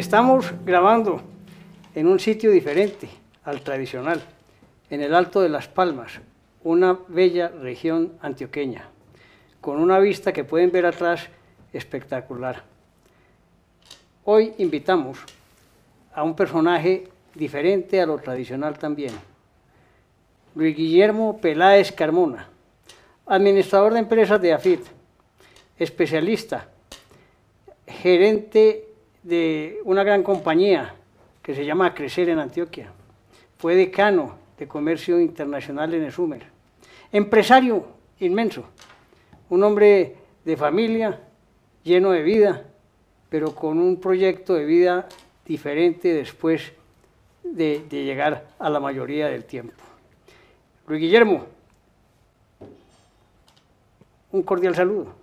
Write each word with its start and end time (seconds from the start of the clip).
Estamos 0.00 0.54
grabando 0.64 1.20
en 1.94 2.06
un 2.06 2.18
sitio 2.18 2.50
diferente 2.50 3.06
al 3.44 3.60
tradicional, 3.60 4.22
en 4.88 5.02
el 5.02 5.14
Alto 5.14 5.42
de 5.42 5.50
las 5.50 5.68
Palmas, 5.68 6.22
una 6.64 6.98
bella 7.08 7.48
región 7.48 8.14
antioqueña, 8.22 8.88
con 9.60 9.78
una 9.78 9.98
vista 9.98 10.32
que 10.32 10.42
pueden 10.42 10.72
ver 10.72 10.86
atrás 10.86 11.28
espectacular. 11.74 12.62
Hoy 14.24 14.54
invitamos 14.56 15.18
a 16.14 16.22
un 16.22 16.34
personaje 16.34 17.06
diferente 17.34 18.00
a 18.00 18.06
lo 18.06 18.16
tradicional 18.16 18.78
también, 18.78 19.12
Luis 20.54 20.74
Guillermo 20.74 21.38
Peláez 21.42 21.92
Carmona, 21.92 22.48
administrador 23.26 23.92
de 23.92 23.98
empresas 23.98 24.40
de 24.40 24.54
AFIT, 24.54 24.80
especialista, 25.78 26.68
gerente 27.86 28.86
de 29.22 29.80
una 29.84 30.02
gran 30.04 30.22
compañía 30.22 30.94
que 31.42 31.54
se 31.54 31.64
llama 31.64 31.94
Crecer 31.94 32.28
en 32.28 32.38
Antioquia. 32.38 32.92
Fue 33.58 33.74
decano 33.74 34.36
de 34.58 34.66
Comercio 34.66 35.20
Internacional 35.20 35.92
en 35.94 36.04
Esumer. 36.04 36.42
Empresario 37.12 37.86
inmenso, 38.20 38.64
un 39.48 39.62
hombre 39.64 40.16
de 40.44 40.56
familia, 40.56 41.20
lleno 41.82 42.10
de 42.10 42.22
vida, 42.22 42.64
pero 43.28 43.54
con 43.54 43.78
un 43.78 44.00
proyecto 44.00 44.54
de 44.54 44.64
vida 44.64 45.08
diferente 45.44 46.12
después 46.14 46.72
de, 47.42 47.84
de 47.88 48.04
llegar 48.04 48.46
a 48.58 48.70
la 48.70 48.80
mayoría 48.80 49.28
del 49.28 49.44
tiempo. 49.44 49.74
Luis 50.86 51.00
Guillermo, 51.00 51.46
un 54.32 54.42
cordial 54.42 54.74
saludo. 54.74 55.14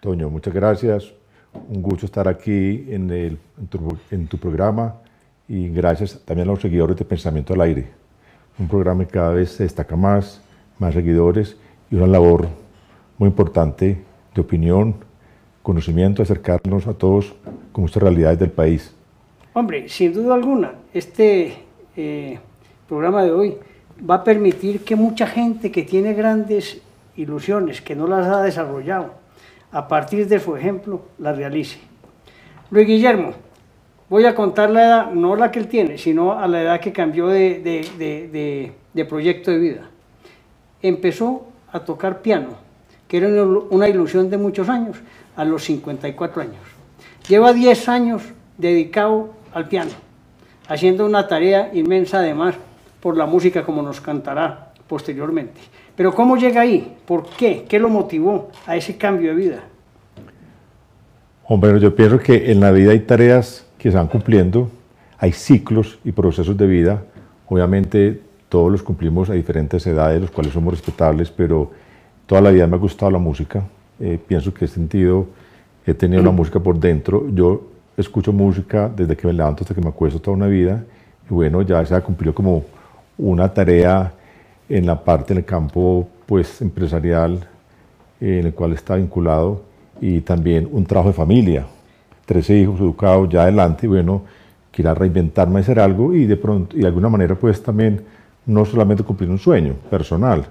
Toño, 0.00 0.28
muchas 0.30 0.54
gracias. 0.54 1.17
Un 1.52 1.82
gusto 1.82 2.06
estar 2.06 2.28
aquí 2.28 2.86
en, 2.88 3.10
el, 3.10 3.38
en, 4.10 4.26
tu, 4.26 4.38
programa 4.38 4.96
y 5.48 5.68
gracias 5.68 6.20
también 6.24 6.48
a 6.48 6.52
los 6.52 6.60
seguidores 6.60 6.96
de 6.96 7.04
Pensamiento 7.04 7.54
al 7.54 7.60
Aire. 7.62 7.88
Un 8.58 8.68
programa 8.68 9.04
que 9.04 9.12
cada 9.12 9.32
vez 9.32 9.52
se 9.52 9.62
destaca 9.62 9.96
más, 9.96 10.42
más 10.78 10.94
seguidores 10.94 11.56
y 11.90 11.96
una 11.96 12.06
labor 12.06 12.48
muy 13.18 13.28
importante 13.28 13.98
de 14.34 14.40
opinión, 14.40 14.94
conocimiento, 15.62 16.22
acercarnos 16.22 16.86
a 16.86 16.94
todos 16.94 17.34
con 17.72 17.82
nuestras 17.82 18.02
realidades 18.02 18.38
del 18.38 18.50
país. 18.50 18.94
Hombre, 19.54 19.88
sin 19.88 20.12
duda 20.12 20.34
alguna, 20.34 20.72
este 20.92 21.54
eh, 21.96 22.38
programa 22.88 23.24
de 23.24 23.32
hoy 23.32 23.56
va 24.08 24.16
a 24.16 24.24
permitir 24.24 24.84
que 24.84 24.96
mucha 24.96 25.26
gente 25.26 25.70
que 25.70 25.82
tiene 25.82 26.14
grandes 26.14 26.80
ilusiones, 27.16 27.80
que 27.80 27.96
no 27.96 28.06
las 28.06 28.26
ha 28.26 28.42
desarrollado, 28.42 29.14
a 29.72 29.88
partir 29.88 30.26
de 30.28 30.40
su 30.40 30.56
ejemplo, 30.56 31.02
las 31.18 31.36
realice. 31.36 31.78
Luis 32.70 32.86
Guillermo, 32.86 33.32
voy 34.08 34.24
a 34.24 34.34
contar 34.34 34.70
la 34.70 34.84
edad, 34.84 35.10
no 35.10 35.36
la 35.36 35.50
que 35.50 35.58
él 35.58 35.68
tiene, 35.68 35.98
sino 35.98 36.38
a 36.38 36.46
la 36.48 36.62
edad 36.62 36.80
que 36.80 36.92
cambió 36.92 37.28
de, 37.28 37.60
de 38.92 39.04
proyecto 39.04 39.50
de 39.50 39.58
vida. 39.58 39.90
Empezó 40.82 41.46
a 41.72 41.80
tocar 41.80 42.22
piano, 42.22 42.50
que 43.06 43.18
era 43.18 43.28
una 43.44 43.88
ilusión 43.88 44.30
de 44.30 44.38
muchos 44.38 44.68
años, 44.68 44.98
a 45.36 45.44
los 45.44 45.64
54 45.64 46.42
años. 46.42 46.56
Lleva 47.28 47.52
10 47.52 47.88
años 47.88 48.22
dedicado 48.56 49.30
al 49.54 49.68
piano, 49.68 49.92
haciendo 50.68 51.06
una 51.06 51.28
tarea 51.28 51.70
inmensa 51.72 52.18
además 52.18 52.56
por 53.00 53.16
la 53.16 53.26
música 53.26 53.64
como 53.64 53.82
nos 53.82 54.00
cantará 54.00 54.72
posteriormente. 54.88 55.60
Pero 55.98 56.14
¿cómo 56.14 56.36
llega 56.36 56.60
ahí? 56.60 56.96
¿Por 57.04 57.26
qué? 57.26 57.64
¿Qué 57.68 57.80
lo 57.80 57.88
motivó 57.88 58.50
a 58.68 58.76
ese 58.76 58.96
cambio 58.96 59.30
de 59.30 59.34
vida? 59.34 59.58
Hombre, 61.44 61.80
yo 61.80 61.92
pienso 61.92 62.20
que 62.20 62.52
en 62.52 62.60
la 62.60 62.70
vida 62.70 62.92
hay 62.92 63.00
tareas 63.00 63.66
que 63.76 63.90
se 63.90 63.96
van 63.96 64.06
cumpliendo, 64.06 64.70
hay 65.18 65.32
ciclos 65.32 65.98
y 66.04 66.12
procesos 66.12 66.56
de 66.56 66.68
vida. 66.68 67.02
Obviamente 67.48 68.22
todos 68.48 68.70
los 68.70 68.80
cumplimos 68.80 69.28
a 69.28 69.32
diferentes 69.32 69.84
edades, 69.88 70.20
los 70.20 70.30
cuales 70.30 70.52
somos 70.52 70.72
respetables, 70.72 71.32
pero 71.32 71.72
toda 72.26 72.42
la 72.42 72.52
vida 72.52 72.68
me 72.68 72.76
ha 72.76 72.78
gustado 72.78 73.10
la 73.10 73.18
música. 73.18 73.64
Eh, 73.98 74.20
pienso 74.24 74.54
que 74.54 74.66
he 74.66 74.68
sentido, 74.68 75.26
he 75.84 75.94
tenido 75.94 76.22
la 76.22 76.30
música 76.30 76.60
por 76.60 76.78
dentro. 76.78 77.28
Yo 77.34 77.72
escucho 77.96 78.32
música 78.32 78.88
desde 78.88 79.16
que 79.16 79.26
me 79.26 79.32
levanto 79.32 79.64
hasta 79.64 79.74
que 79.74 79.80
me 79.80 79.88
acuesto 79.88 80.20
toda 80.20 80.36
una 80.36 80.46
vida. 80.46 80.80
Y 81.28 81.34
bueno, 81.34 81.60
ya 81.62 81.84
se 81.84 81.92
ha 81.92 82.00
cumplido 82.00 82.32
como 82.32 82.62
una 83.18 83.52
tarea 83.52 84.12
en 84.68 84.86
la 84.86 85.02
parte 85.02 85.34
del 85.34 85.44
campo 85.44 86.08
pues, 86.26 86.60
empresarial 86.60 87.46
en 88.20 88.46
el 88.46 88.54
cual 88.54 88.72
está 88.72 88.96
vinculado 88.96 89.62
y 90.00 90.20
también 90.20 90.68
un 90.70 90.84
trabajo 90.84 91.08
de 91.08 91.14
familia. 91.14 91.66
Trece 92.26 92.58
hijos 92.58 92.80
educados 92.80 93.28
ya 93.28 93.42
adelante 93.42 93.86
y 93.86 93.88
bueno, 93.88 94.22
quiera 94.70 94.94
reinventarme, 94.94 95.60
hacer 95.60 95.80
algo 95.80 96.14
y 96.14 96.26
de 96.26 96.36
pronto, 96.36 96.76
y 96.76 96.80
de 96.80 96.86
alguna 96.86 97.08
manera 97.08 97.34
pues 97.34 97.62
también 97.62 98.02
no 98.46 98.64
solamente 98.64 99.02
cumplir 99.02 99.30
un 99.30 99.38
sueño 99.38 99.74
personal 99.90 100.46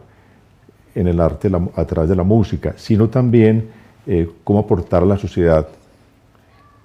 en 0.95 1.07
el 1.07 1.19
arte 1.19 1.51
a 1.75 1.85
través 1.85 2.09
de 2.09 2.15
la 2.15 2.23
música, 2.23 2.73
sino 2.75 3.07
también 3.07 3.69
eh, 4.05 4.29
cómo 4.43 4.59
aportar 4.59 5.03
a 5.03 5.05
la 5.05 5.17
sociedad 5.17 5.67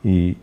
y 0.04 0.36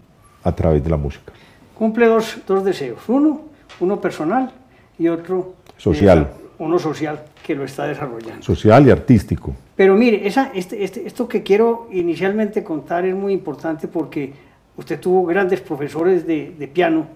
a 0.43 0.51
través 0.53 0.83
de 0.83 0.89
la 0.89 0.97
música. 0.97 1.31
Cumple 1.75 2.07
dos, 2.07 2.39
dos 2.47 2.63
deseos, 2.63 2.99
uno, 3.07 3.41
uno 3.79 4.01
personal 4.01 4.51
y 4.97 5.07
otro 5.07 5.53
social. 5.77 6.29
Eh, 6.31 6.48
uno 6.59 6.77
social 6.77 7.23
que 7.45 7.55
lo 7.55 7.63
está 7.63 7.87
desarrollando. 7.87 8.43
Social 8.43 8.87
y 8.87 8.91
artístico. 8.91 9.55
Pero 9.75 9.95
mire, 9.95 10.27
esa, 10.27 10.51
este, 10.53 10.83
este, 10.83 11.07
esto 11.07 11.27
que 11.27 11.41
quiero 11.41 11.87
inicialmente 11.91 12.63
contar 12.63 13.05
es 13.05 13.15
muy 13.15 13.33
importante 13.33 13.87
porque 13.87 14.33
usted 14.77 14.99
tuvo 14.99 15.25
grandes 15.25 15.61
profesores 15.61 16.27
de, 16.27 16.53
de 16.57 16.67
piano 16.67 17.07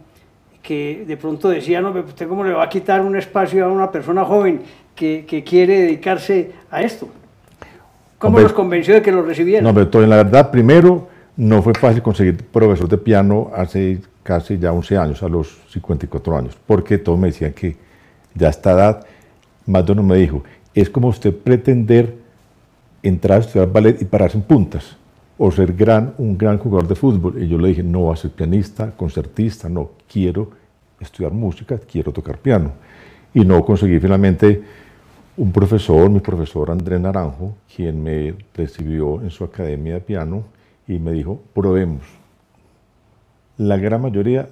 que 0.63 1.03
de 1.05 1.17
pronto 1.17 1.49
decían, 1.49 1.83
no, 1.83 1.91
¿usted 1.91 2.27
cómo 2.27 2.43
le 2.43 2.53
va 2.53 2.63
a 2.63 2.69
quitar 2.69 3.01
un 3.01 3.17
espacio 3.17 3.65
a 3.65 3.67
una 3.67 3.91
persona 3.91 4.23
joven 4.23 4.61
que, 4.95 5.25
que 5.27 5.43
quiere 5.43 5.81
dedicarse 5.81 6.51
a 6.71 6.81
esto? 6.81 7.09
¿Cómo 8.17 8.39
los 8.39 8.53
convenció 8.53 8.93
de 8.93 9.01
que 9.01 9.11
lo 9.11 9.21
recibieran? 9.21 9.65
No, 9.65 9.73
pero 9.73 10.07
la 10.07 10.15
verdad, 10.15 10.49
primero, 10.49 11.09
no 11.35 11.61
fue 11.61 11.73
fácil 11.73 12.01
conseguir 12.01 12.37
profesor 12.37 12.87
de 12.87 12.97
piano 12.97 13.51
hace 13.53 13.99
casi 14.23 14.57
ya 14.57 14.71
11 14.71 14.97
años, 14.97 15.23
a 15.23 15.27
los 15.27 15.57
54 15.69 16.37
años, 16.37 16.57
porque 16.65 16.97
todos 16.97 17.19
me 17.19 17.27
decían 17.27 17.51
que 17.51 17.75
ya 18.33 18.47
a 18.47 18.49
esta 18.51 18.71
edad, 18.71 19.05
más 19.65 19.85
de 19.85 19.91
uno 19.91 20.03
me 20.03 20.17
dijo, 20.17 20.43
es 20.73 20.89
como 20.89 21.07
usted 21.07 21.35
pretender 21.35 22.17
entrar 23.01 23.37
a 23.37 23.41
estudiar 23.41 23.71
ballet 23.71 24.01
y 24.01 24.05
pararse 24.05 24.37
en 24.37 24.43
puntas, 24.43 24.97
o 25.37 25.51
ser 25.51 25.73
gran, 25.73 26.13
un 26.17 26.37
gran 26.37 26.57
jugador 26.57 26.87
de 26.87 26.95
fútbol. 26.95 27.41
Y 27.41 27.47
yo 27.47 27.57
le 27.57 27.69
dije, 27.69 27.83
no, 27.83 28.11
a 28.11 28.15
ser 28.15 28.31
pianista, 28.31 28.91
concertista, 28.91 29.67
no, 29.69 29.91
quiero 30.11 30.51
estudiar 30.99 31.33
música, 31.33 31.77
quiero 31.79 32.11
tocar 32.11 32.37
piano. 32.37 32.71
Y 33.33 33.43
no 33.43 33.63
conseguí 33.65 33.99
finalmente 33.99 34.63
un 35.35 35.51
profesor, 35.51 36.09
mi 36.09 36.19
profesor 36.19 36.69
Andrés 36.71 37.01
Naranjo, 37.01 37.55
quien 37.75 38.01
me 38.03 38.35
recibió 38.53 39.21
en 39.21 39.31
su 39.31 39.43
academia 39.43 39.95
de 39.95 40.01
piano 40.01 40.43
y 40.87 40.99
me 40.99 41.11
dijo, 41.11 41.41
probemos. 41.53 42.03
La 43.57 43.77
gran 43.77 44.01
mayoría 44.01 44.49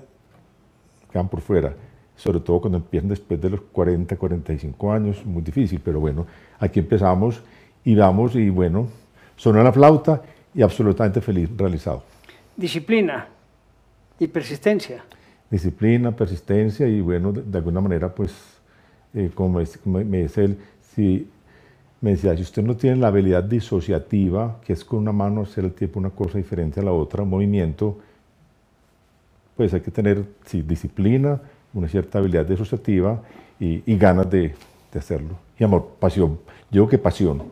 quedan 1.12 1.28
por 1.28 1.42
fuera 1.42 1.74
sobre 2.22 2.40
todo 2.40 2.62
cuando 2.62 2.78
empiezan 2.78 3.10
después 3.10 3.42
de 3.42 3.50
los 3.50 3.62
40, 3.62 4.16
45 4.16 4.94
años, 4.94 5.26
muy 5.26 5.42
difícil, 5.42 5.82
pero 5.84 6.00
bueno, 6.00 6.28
aquí 6.60 6.80
empezamos 6.80 7.42
y 7.84 7.96
vamos 7.96 8.36
y 8.36 8.48
bueno, 8.52 8.88
sonó 9.36 9.64
la 9.64 9.74
flauta 9.74 10.22
y 10.54 10.62
absolutamente 10.62 11.20
feliz, 11.20 11.50
realizado. 11.58 12.04
Disciplina 12.56 13.28
y 14.20 14.28
persistencia. 14.28 15.04
Disciplina, 15.50 16.12
persistencia 16.12 16.88
y 16.88 17.02
bueno, 17.02 17.32
de, 17.32 17.58
alguna 17.58 17.82
manera 17.82 18.14
pues, 18.14 18.32
eh, 19.16 19.32
como, 19.34 19.60
me, 19.86 20.04
me, 20.06 20.22
dice 20.22 20.46
él, 20.46 20.58
si, 20.94 21.28
me 22.02 22.12
decía, 22.12 22.36
si 22.36 22.44
usted 22.44 22.62
no 22.62 22.78
tiene 22.78 22.98
la 22.98 23.08
habilidad 23.08 23.44
disociativa, 23.44 24.60
que 24.64 24.74
es 24.74 24.86
con 24.86 25.00
una 25.00 25.12
mano 25.12 25.42
hacer 25.42 25.64
el 25.64 25.74
tiempo 25.74 26.00
una 26.00 26.12
cosa 26.12 26.38
diferente 26.38 26.82
a 26.82 26.84
la 26.84 26.92
otra, 26.92 27.24
movimiento, 27.24 27.98
pues 29.58 29.74
hay 29.74 29.82
que 29.82 29.90
tener 29.90 30.24
sí, 30.46 30.62
disciplina, 30.62 31.42
una 31.74 31.88
cierta 31.88 32.20
habilidad 32.20 32.46
disociativa 32.46 33.22
y, 33.60 33.84
y 33.86 33.98
ganas 33.98 34.30
de, 34.30 34.54
de, 34.92 35.00
hacerlo. 35.00 35.38
Y 35.58 35.64
amor, 35.64 35.96
pasión. 36.00 36.40
Yo 36.70 36.88
que 36.88 36.98
pasión. 36.98 37.44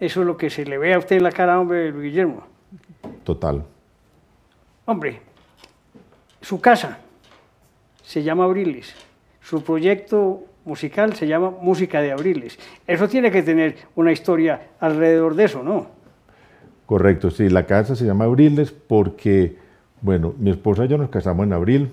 Eso 0.00 0.20
es 0.20 0.26
lo 0.26 0.36
que 0.36 0.50
se 0.50 0.64
le 0.64 0.78
ve 0.78 0.94
a 0.94 0.98
usted 0.98 1.16
en 1.16 1.22
la 1.22 1.32
cara, 1.32 1.60
hombre, 1.60 1.90
Luis 1.90 2.04
Guillermo. 2.04 2.42
Total. 3.24 3.64
Hombre, 4.84 5.20
su 6.40 6.60
casa 6.60 6.98
se 8.02 8.22
llama 8.22 8.44
Abriles. 8.44 8.94
Su 9.42 9.62
proyecto 9.62 10.44
musical 10.64 11.14
se 11.14 11.26
llama 11.26 11.50
Música 11.50 12.00
de 12.00 12.12
Abriles. 12.12 12.58
Eso 12.86 13.08
tiene 13.08 13.30
que 13.30 13.42
tener 13.42 13.76
una 13.96 14.12
historia 14.12 14.68
alrededor 14.80 15.34
de 15.34 15.44
eso, 15.44 15.62
¿no? 15.62 15.86
Correcto, 16.86 17.30
sí. 17.30 17.48
La 17.48 17.66
casa 17.66 17.96
se 17.96 18.04
llama 18.04 18.24
Abriles 18.24 18.72
porque, 18.72 19.56
bueno, 20.00 20.34
mi 20.38 20.50
esposa 20.50 20.84
y 20.84 20.88
yo 20.88 20.96
nos 20.96 21.10
casamos 21.10 21.46
en 21.46 21.52
abril 21.52 21.90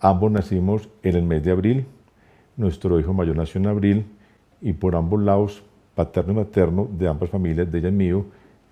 Ambos 0.00 0.30
nacimos 0.30 0.88
en 1.02 1.16
el 1.16 1.22
mes 1.22 1.42
de 1.42 1.50
abril, 1.50 1.86
nuestro 2.56 2.98
hijo 3.00 3.12
mayor 3.12 3.36
nació 3.36 3.60
en 3.60 3.66
abril 3.66 4.06
y 4.60 4.72
por 4.72 4.94
ambos 4.94 5.20
lados, 5.20 5.62
paterno 5.94 6.32
y 6.32 6.36
materno 6.36 6.88
de 6.90 7.08
ambas 7.08 7.30
familias, 7.30 7.70
de 7.70 7.78
ella 7.78 7.88
y 7.88 7.92
mío, 7.92 8.24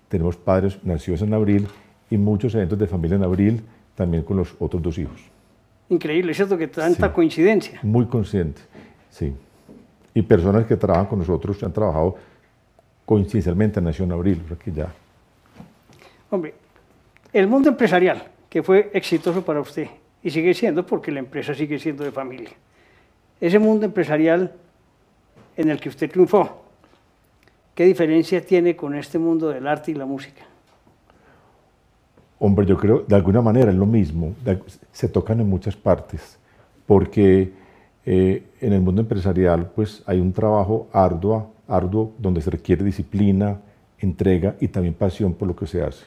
tenemos 0.07 0.37
padres 0.37 0.77
nacidos 0.83 1.21
en 1.21 1.33
abril 1.33 1.67
y 2.09 2.17
muchos 2.17 2.55
eventos 2.55 2.79
de 2.79 2.87
familia 2.87 3.15
en 3.15 3.23
abril, 3.23 3.63
también 3.95 4.23
con 4.23 4.37
los 4.37 4.55
otros 4.59 4.81
dos 4.81 4.97
hijos. 4.97 5.21
Increíble, 5.89 6.33
¿cierto? 6.33 6.57
Que 6.57 6.67
tanta 6.67 7.11
coincidencia. 7.11 7.79
Muy 7.83 8.05
consciente, 8.05 8.61
sí. 9.09 9.33
Y 10.13 10.21
personas 10.21 10.65
que 10.65 10.75
trabajan 10.75 11.07
con 11.07 11.19
nosotros, 11.19 11.57
que 11.57 11.65
han 11.65 11.73
trabajado 11.73 12.15
coincidencialmente 13.05 13.79
en 13.79 13.85
Nación 13.85 14.11
Abril, 14.11 14.41
que 14.63 14.71
ya. 14.71 14.93
Hombre, 16.29 16.53
el 17.31 17.47
mundo 17.47 17.69
empresarial, 17.69 18.23
que 18.49 18.63
fue 18.63 18.91
exitoso 18.93 19.43
para 19.43 19.61
usted, 19.61 19.87
y 20.27 20.29
sigue 20.29 20.53
siendo 20.53 20.85
porque 20.85 21.09
la 21.09 21.19
empresa 21.19 21.55
sigue 21.55 21.79
siendo 21.79 22.03
de 22.03 22.11
familia. 22.11 22.49
Ese 23.39 23.59
mundo 23.59 23.85
empresarial 23.85 24.51
en 25.55 25.69
el 25.69 25.79
que 25.79 25.87
usted 25.87 26.11
triunfó, 26.11 26.63
¿qué 27.73 27.85
diferencia 27.85 28.45
tiene 28.45 28.75
con 28.75 28.93
este 28.93 29.17
mundo 29.17 29.47
del 29.47 29.65
arte 29.65 29.91
y 29.91 29.93
la 29.93 30.05
música? 30.05 30.43
Hombre, 32.39 32.65
yo 32.65 32.75
creo, 32.75 33.05
de 33.07 33.15
alguna 33.15 33.41
manera 33.41 33.71
es 33.71 33.77
lo 33.77 33.85
mismo, 33.85 34.35
se 34.91 35.07
tocan 35.07 35.39
en 35.39 35.47
muchas 35.47 35.77
partes, 35.77 36.37
porque 36.85 37.53
eh, 38.05 38.43
en 38.59 38.73
el 38.73 38.81
mundo 38.81 38.99
empresarial 38.99 39.71
pues 39.73 40.03
hay 40.05 40.19
un 40.19 40.33
trabajo 40.33 40.89
arduo, 40.91 41.53
arduo 41.69 42.11
donde 42.17 42.41
se 42.41 42.49
requiere 42.49 42.83
disciplina, 42.83 43.61
entrega 43.97 44.57
y 44.59 44.67
también 44.67 44.93
pasión 44.93 45.33
por 45.35 45.47
lo 45.47 45.55
que 45.55 45.67
se 45.67 45.81
hace. 45.81 46.03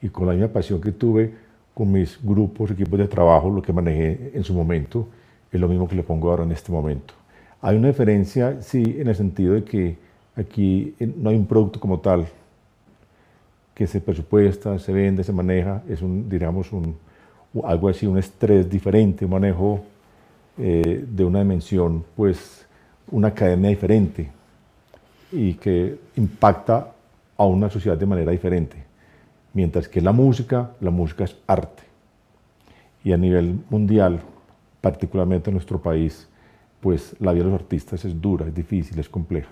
Y 0.00 0.08
con 0.08 0.26
la 0.26 0.32
misma 0.32 0.48
pasión 0.48 0.80
que 0.80 0.90
tuve 0.90 1.51
con 1.74 1.90
mis 1.90 2.18
grupos, 2.22 2.70
equipos 2.70 2.98
de 2.98 3.08
trabajo, 3.08 3.50
lo 3.50 3.62
que 3.62 3.72
manejé 3.72 4.32
en 4.34 4.44
su 4.44 4.54
momento, 4.54 5.08
es 5.50 5.60
lo 5.60 5.68
mismo 5.68 5.88
que 5.88 5.94
le 5.94 6.02
pongo 6.02 6.30
ahora 6.30 6.44
en 6.44 6.52
este 6.52 6.72
momento. 6.72 7.14
Hay 7.60 7.76
una 7.76 7.88
diferencia, 7.88 8.60
sí, 8.62 8.96
en 8.98 9.08
el 9.08 9.14
sentido 9.14 9.54
de 9.54 9.64
que 9.64 9.96
aquí 10.36 10.94
eh, 10.98 11.10
no 11.16 11.30
hay 11.30 11.36
un 11.36 11.46
producto 11.46 11.78
como 11.78 12.00
tal, 12.00 12.26
que 13.74 13.86
se 13.86 14.00
presupuesta, 14.00 14.78
se 14.78 14.92
vende, 14.92 15.24
se 15.24 15.32
maneja, 15.32 15.82
es 15.88 16.02
un, 16.02 16.28
digamos, 16.28 16.72
un, 16.72 16.96
algo 17.64 17.88
así, 17.88 18.06
un 18.06 18.18
estrés 18.18 18.68
diferente, 18.68 19.24
un 19.24 19.30
manejo 19.30 19.80
eh, 20.58 21.04
de 21.08 21.24
una 21.24 21.38
dimensión, 21.38 22.04
pues 22.14 22.66
una 23.10 23.28
academia 23.28 23.70
diferente 23.70 24.30
y 25.30 25.54
que 25.54 25.98
impacta 26.16 26.92
a 27.36 27.44
una 27.44 27.70
sociedad 27.70 27.96
de 27.96 28.06
manera 28.06 28.30
diferente. 28.30 28.91
Mientras 29.54 29.88
que 29.88 30.00
la 30.00 30.12
música, 30.12 30.70
la 30.80 30.90
música 30.90 31.24
es 31.24 31.36
arte. 31.46 31.82
Y 33.04 33.12
a 33.12 33.16
nivel 33.16 33.60
mundial, 33.68 34.20
particularmente 34.80 35.50
en 35.50 35.54
nuestro 35.54 35.80
país, 35.80 36.28
pues 36.80 37.14
la 37.20 37.32
vida 37.32 37.44
de 37.44 37.50
los 37.50 37.60
artistas 37.60 38.04
es 38.04 38.20
dura, 38.20 38.46
es 38.46 38.54
difícil, 38.54 38.98
es 38.98 39.08
compleja. 39.08 39.50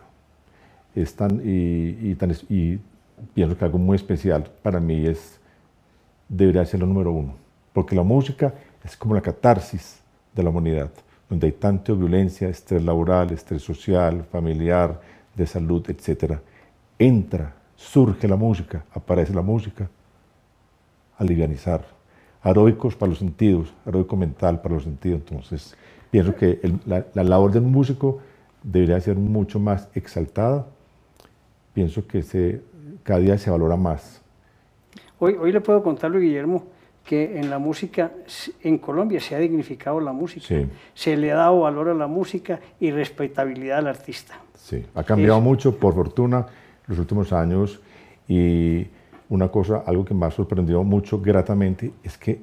Es 0.95 1.15
tan, 1.15 1.41
y, 1.45 2.15
tan, 2.17 2.33
y 2.49 2.79
pienso 3.35 3.57
que 3.57 3.65
algo 3.65 3.79
muy 3.79 3.97
especial 3.97 4.51
para 4.63 4.81
mí 4.81 5.07
es, 5.07 5.39
debería 6.29 6.65
ser 6.67 6.81
lo 6.81 6.87
número 6.87 7.13
uno, 7.13 7.35
porque 7.73 7.95
la 7.95 8.03
música 8.03 8.55
es 8.85 8.97
como 8.97 9.15
la 9.15 9.21
catarsis 9.21 10.01
de 10.35 10.43
la 10.43 10.51
humanidad, 10.51 10.91
donde 11.29 11.47
hay 11.47 11.53
tanta 11.53 11.93
violencia, 11.93 12.49
estrés 12.49 12.83
laboral, 12.83 13.31
estrés 13.31 13.63
social, 13.63 14.25
familiar, 14.25 15.01
de 15.35 15.47
salud, 15.47 15.89
etc. 15.89 16.39
Entra, 16.99 17.55
surge 17.81 18.29
la 18.29 18.37
música, 18.37 18.85
aparece 18.93 19.33
la 19.33 19.43
música, 19.43 19.89
alivianizar, 21.17 21.85
heroicos 22.45 22.95
para 22.95 23.11
los 23.11 23.19
sentidos, 23.19 23.73
heroico 23.87 24.17
mental 24.17 24.61
para 24.61 24.75
los 24.75 24.85
sentidos. 24.85 25.21
Entonces, 25.21 25.75
pienso 26.11 26.37
que 26.37 26.61
la, 26.85 27.07
la 27.15 27.25
labor 27.25 27.51
del 27.51 27.63
músico 27.63 28.21
debería 28.63 29.01
ser 29.01 29.17
mucho 29.17 29.59
más 29.59 29.89
exaltada. 29.95 30.67
Pienso 31.73 32.07
que 32.07 32.23
se 32.23 32.61
cada 33.03 33.21
día 33.21 33.39
se 33.39 33.51
valora 33.51 33.77
más. 33.77 34.21
Hoy, 35.19 35.37
hoy 35.41 35.53
le 35.53 35.61
puedo 35.61 35.83
contarlo, 35.83 36.19
Guillermo, 36.19 36.65
que 37.05 37.39
en 37.39 37.49
la 37.49 37.59
música, 37.59 38.13
en 38.63 38.79
Colombia 38.79 39.21
se 39.21 39.35
ha 39.35 39.39
dignificado 39.39 40.01
la 40.01 40.13
música, 40.13 40.47
se 40.95 41.17
le 41.17 41.33
ha 41.33 41.37
dado 41.37 41.61
valor 41.61 41.89
a 41.89 41.95
la 41.95 42.07
música 42.07 42.61
y 42.79 42.91
respetabilidad 42.91 43.79
al 43.79 43.87
artista. 43.87 44.39
Sí, 44.55 44.85
ha 44.95 45.03
cambiado 45.03 45.41
mucho, 45.41 45.77
por 45.77 45.95
fortuna, 45.95 46.47
los 46.91 46.99
últimos 46.99 47.33
años 47.33 47.81
y 48.29 48.87
una 49.29 49.49
cosa, 49.49 49.83
algo 49.87 50.05
que 50.05 50.13
me 50.13 50.27
ha 50.27 50.31
sorprendido 50.31 50.83
mucho 50.83 51.21
gratamente, 51.21 51.93
es 52.03 52.19
que 52.19 52.43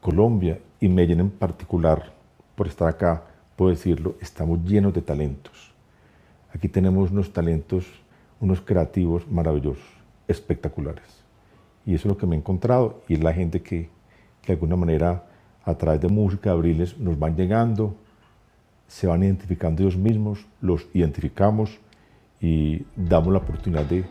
Colombia 0.00 0.58
y 0.80 0.88
Medellín 0.88 1.20
en 1.20 1.30
particular, 1.30 2.12
por 2.54 2.66
estar 2.66 2.88
acá, 2.88 3.22
puedo 3.54 3.70
decirlo, 3.70 4.16
estamos 4.20 4.64
llenos 4.64 4.94
de 4.94 5.02
talentos. 5.02 5.72
Aquí 6.52 6.68
tenemos 6.68 7.10
unos 7.10 7.32
talentos 7.32 7.84
unos 8.40 8.60
creativos 8.60 9.26
maravillosos, 9.30 9.84
espectaculares. 10.28 11.24
Y 11.84 11.94
eso 11.94 12.08
es 12.08 12.14
lo 12.14 12.18
que 12.18 12.26
me 12.26 12.36
he 12.36 12.38
encontrado 12.38 13.02
y 13.08 13.14
es 13.14 13.22
la 13.22 13.32
gente 13.32 13.62
que, 13.62 13.88
que 14.42 14.48
de 14.48 14.52
alguna 14.54 14.76
manera 14.76 15.24
a 15.64 15.74
través 15.74 16.00
de 16.00 16.08
música, 16.08 16.50
abriles, 16.50 16.98
nos 16.98 17.18
van 17.18 17.36
llegando, 17.36 17.96
se 18.86 19.06
van 19.06 19.22
identificando 19.22 19.82
ellos 19.82 19.96
mismos, 19.96 20.46
los 20.60 20.86
identificamos 20.94 21.78
y 22.40 22.84
damos 22.94 23.32
la 23.32 23.38
oportunidad 23.38 23.84
de, 23.84 24.04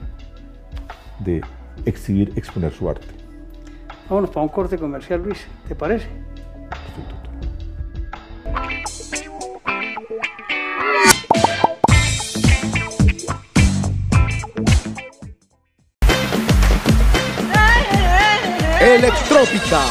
de 1.19 1.41
exhibir, 1.85 2.33
exponer 2.35 2.71
su 2.73 2.89
arte. 2.89 3.07
Vámonos 4.09 4.29
para 4.29 4.41
un 4.41 4.49
corte 4.49 4.77
comercial, 4.77 5.23
Luis, 5.23 5.45
¿te 5.67 5.75
parece? 5.75 6.07
Electrópica. 18.79 19.81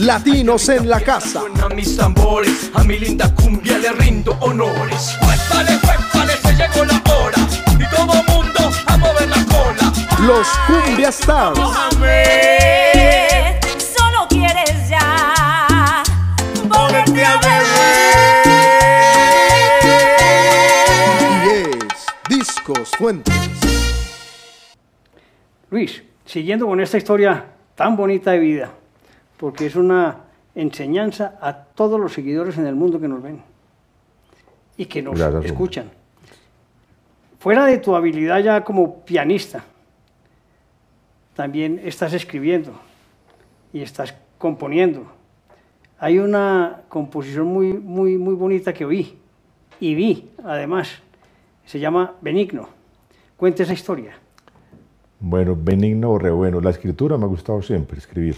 Latinos 0.00 0.66
en 0.70 0.88
la 0.88 0.98
casa. 0.98 1.42
A 1.62 1.68
mis 1.68 1.94
tambores, 1.94 2.70
a 2.72 2.82
mi 2.84 2.98
linda 2.98 3.34
cumbia 3.34 3.76
le 3.76 3.92
rindo 3.92 4.34
honores. 4.40 5.14
Huépale, 5.20 5.72
huépale, 5.72 6.32
se 6.42 6.54
llegó 6.54 6.86
la 6.86 7.02
hora. 7.12 7.36
Y 7.78 7.94
todo 7.94 8.14
mundo 8.28 8.72
a 8.86 8.96
mover 8.96 9.28
la 9.28 9.44
cola. 9.44 9.92
Los 10.20 10.48
Cumbia 10.66 11.10
Stars. 11.10 11.58
Solo 13.94 14.26
quieres 14.30 14.88
ya 14.88 16.02
ponerte 16.66 17.24
a 17.24 17.36
ver. 17.36 17.60
Fuentes. 22.96 23.34
Luis, 25.70 26.02
siguiendo 26.24 26.66
con 26.66 26.80
esta 26.80 26.96
historia 26.96 27.46
tan 27.74 27.96
bonita 27.96 28.30
de 28.30 28.38
vida, 28.38 28.70
porque 29.40 29.64
es 29.64 29.74
una 29.74 30.18
enseñanza 30.54 31.38
a 31.40 31.54
todos 31.54 31.98
los 31.98 32.12
seguidores 32.12 32.58
en 32.58 32.66
el 32.66 32.74
mundo 32.74 33.00
que 33.00 33.08
nos 33.08 33.22
ven 33.22 33.40
y 34.76 34.84
que 34.84 35.00
nos 35.00 35.18
escuchan. 35.42 35.90
Fuera 37.38 37.64
de 37.64 37.78
tu 37.78 37.96
habilidad 37.96 38.40
ya 38.40 38.62
como 38.62 39.02
pianista, 39.02 39.64
también 41.34 41.80
estás 41.82 42.12
escribiendo 42.12 42.72
y 43.72 43.80
estás 43.80 44.14
componiendo. 44.36 45.06
Hay 45.98 46.18
una 46.18 46.82
composición 46.90 47.46
muy, 47.46 47.72
muy, 47.72 48.18
muy 48.18 48.34
bonita 48.34 48.74
que 48.74 48.84
oí 48.84 49.18
y 49.80 49.94
vi, 49.94 50.32
además, 50.44 50.90
se 51.64 51.80
llama 51.80 52.12
Benigno. 52.20 52.68
Cuente 53.38 53.62
esa 53.62 53.72
historia. 53.72 54.12
Bueno, 55.18 55.56
Benigno 55.58 56.08
Borré, 56.08 56.30
bueno, 56.30 56.60
la 56.60 56.68
escritura 56.68 57.16
me 57.16 57.24
ha 57.24 57.28
gustado 57.28 57.62
siempre, 57.62 57.96
escribir. 57.96 58.36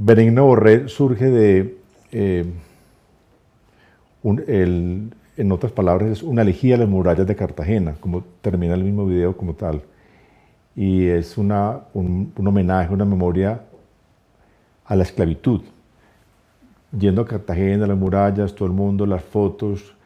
Benigno 0.00 0.44
Borré 0.44 0.88
surge 0.88 1.28
de, 1.28 1.76
eh, 2.12 2.44
en 4.22 5.52
otras 5.52 5.72
palabras, 5.72 6.08
es 6.10 6.22
una 6.22 6.42
elegía 6.42 6.76
a 6.76 6.78
las 6.78 6.88
murallas 6.88 7.26
de 7.26 7.34
Cartagena, 7.34 7.96
como 7.98 8.22
termina 8.40 8.74
el 8.74 8.84
mismo 8.84 9.06
video 9.06 9.36
como 9.36 9.54
tal. 9.54 9.82
Y 10.76 11.06
es 11.06 11.36
una, 11.36 11.80
un, 11.94 12.32
un 12.36 12.46
homenaje, 12.46 12.94
una 12.94 13.04
memoria 13.04 13.60
a 14.84 14.94
la 14.94 15.02
esclavitud. 15.02 15.62
Yendo 16.96 17.22
a 17.22 17.26
Cartagena, 17.26 17.84
las 17.84 17.98
murallas, 17.98 18.54
todo 18.54 18.66
el 18.66 18.74
mundo, 18.74 19.04
las 19.04 19.24
fotos, 19.24 19.96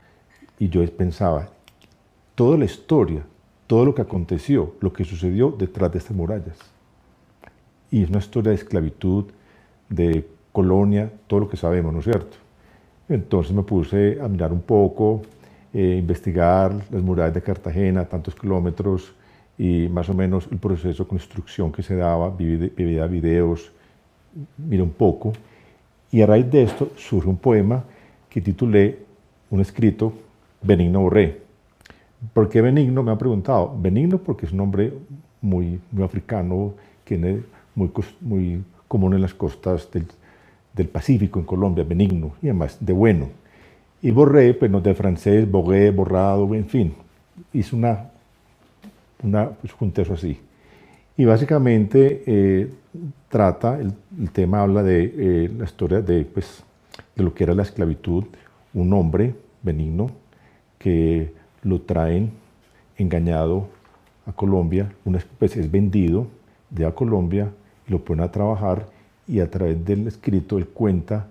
y 0.58 0.70
yo 0.70 0.82
pensaba, 0.90 1.50
toda 2.34 2.56
la 2.56 2.64
historia, 2.64 3.24
todo 3.66 3.84
lo 3.84 3.94
que 3.94 4.00
aconteció, 4.00 4.74
lo 4.80 4.90
que 4.90 5.04
sucedió 5.04 5.50
detrás 5.50 5.92
de 5.92 5.98
estas 5.98 6.16
murallas. 6.16 6.56
Y 7.90 8.02
es 8.02 8.08
una 8.08 8.20
historia 8.20 8.52
de 8.52 8.56
esclavitud, 8.56 9.26
de 9.92 10.26
colonia, 10.52 11.10
todo 11.26 11.40
lo 11.40 11.48
que 11.48 11.56
sabemos, 11.56 11.92
¿no 11.92 12.00
es 12.00 12.04
cierto? 12.04 12.36
Entonces 13.08 13.52
me 13.54 13.62
puse 13.62 14.18
a 14.20 14.28
mirar 14.28 14.52
un 14.52 14.60
poco, 14.60 15.22
eh, 15.72 15.96
investigar 15.98 16.72
las 16.90 17.02
murallas 17.02 17.34
de 17.34 17.42
Cartagena, 17.42 18.04
tantos 18.04 18.34
kilómetros, 18.34 19.14
y 19.58 19.88
más 19.88 20.08
o 20.08 20.14
menos 20.14 20.48
el 20.50 20.58
proceso 20.58 21.04
de 21.04 21.08
construcción 21.08 21.70
que 21.70 21.82
se 21.82 21.96
daba, 21.96 22.30
vivía 22.30 23.06
videos, 23.06 23.70
miré 24.56 24.82
un 24.82 24.90
poco, 24.90 25.32
y 26.10 26.22
a 26.22 26.26
raíz 26.26 26.50
de 26.50 26.62
esto 26.62 26.90
surge 26.96 27.28
un 27.28 27.36
poema 27.36 27.84
que 28.28 28.40
titulé 28.40 28.98
un 29.50 29.60
escrito 29.60 30.12
Benigno 30.62 31.00
Borré, 31.00 31.42
¿Por 32.32 32.48
qué 32.48 32.60
benigno? 32.60 33.02
Me 33.02 33.10
han 33.10 33.18
preguntado. 33.18 33.74
Benigno 33.76 34.18
porque 34.18 34.46
es 34.46 34.52
un 34.52 34.58
nombre 34.58 34.92
muy, 35.40 35.80
muy 35.90 36.04
africano, 36.04 36.74
que 37.04 37.42
muy, 37.74 38.62
común 38.92 39.14
en 39.14 39.22
las 39.22 39.32
costas 39.32 39.90
del, 39.90 40.04
del 40.74 40.86
Pacífico, 40.86 41.38
en 41.38 41.46
Colombia, 41.46 41.82
benigno, 41.82 42.34
y 42.42 42.48
además 42.48 42.76
de 42.78 42.92
bueno. 42.92 43.30
Y 44.02 44.10
borré, 44.10 44.52
pues 44.52 44.70
no 44.70 44.82
de 44.82 44.94
francés, 44.94 45.50
borré, 45.50 45.90
borrado, 45.90 46.54
en 46.54 46.66
fin. 46.66 46.92
Hice 47.54 47.74
una, 47.74 48.10
una 49.22 49.48
pues, 49.48 49.72
junté 49.72 50.02
eso 50.02 50.12
así. 50.12 50.38
Y 51.16 51.24
básicamente 51.24 52.22
eh, 52.26 52.70
trata, 53.30 53.80
el, 53.80 53.94
el 54.20 54.30
tema 54.30 54.60
habla 54.60 54.82
de 54.82 55.04
eh, 55.04 55.50
la 55.56 55.64
historia 55.64 56.02
de, 56.02 56.26
pues, 56.26 56.62
de 57.16 57.24
lo 57.24 57.32
que 57.32 57.44
era 57.44 57.54
la 57.54 57.62
esclavitud, 57.62 58.24
un 58.74 58.92
hombre 58.92 59.34
benigno 59.62 60.10
que 60.78 61.32
lo 61.62 61.80
traen 61.80 62.30
engañado 62.98 63.68
a 64.26 64.32
Colombia, 64.32 64.92
una, 65.06 65.18
pues, 65.38 65.56
es 65.56 65.70
vendido 65.70 66.26
de 66.68 66.84
a 66.84 66.90
Colombia 66.90 67.48
lo 67.92 68.04
ponen 68.04 68.24
a 68.24 68.32
trabajar 68.32 68.86
y 69.28 69.40
a 69.40 69.50
través 69.50 69.84
del 69.84 70.08
escrito 70.08 70.58
él 70.58 70.66
cuenta 70.68 71.28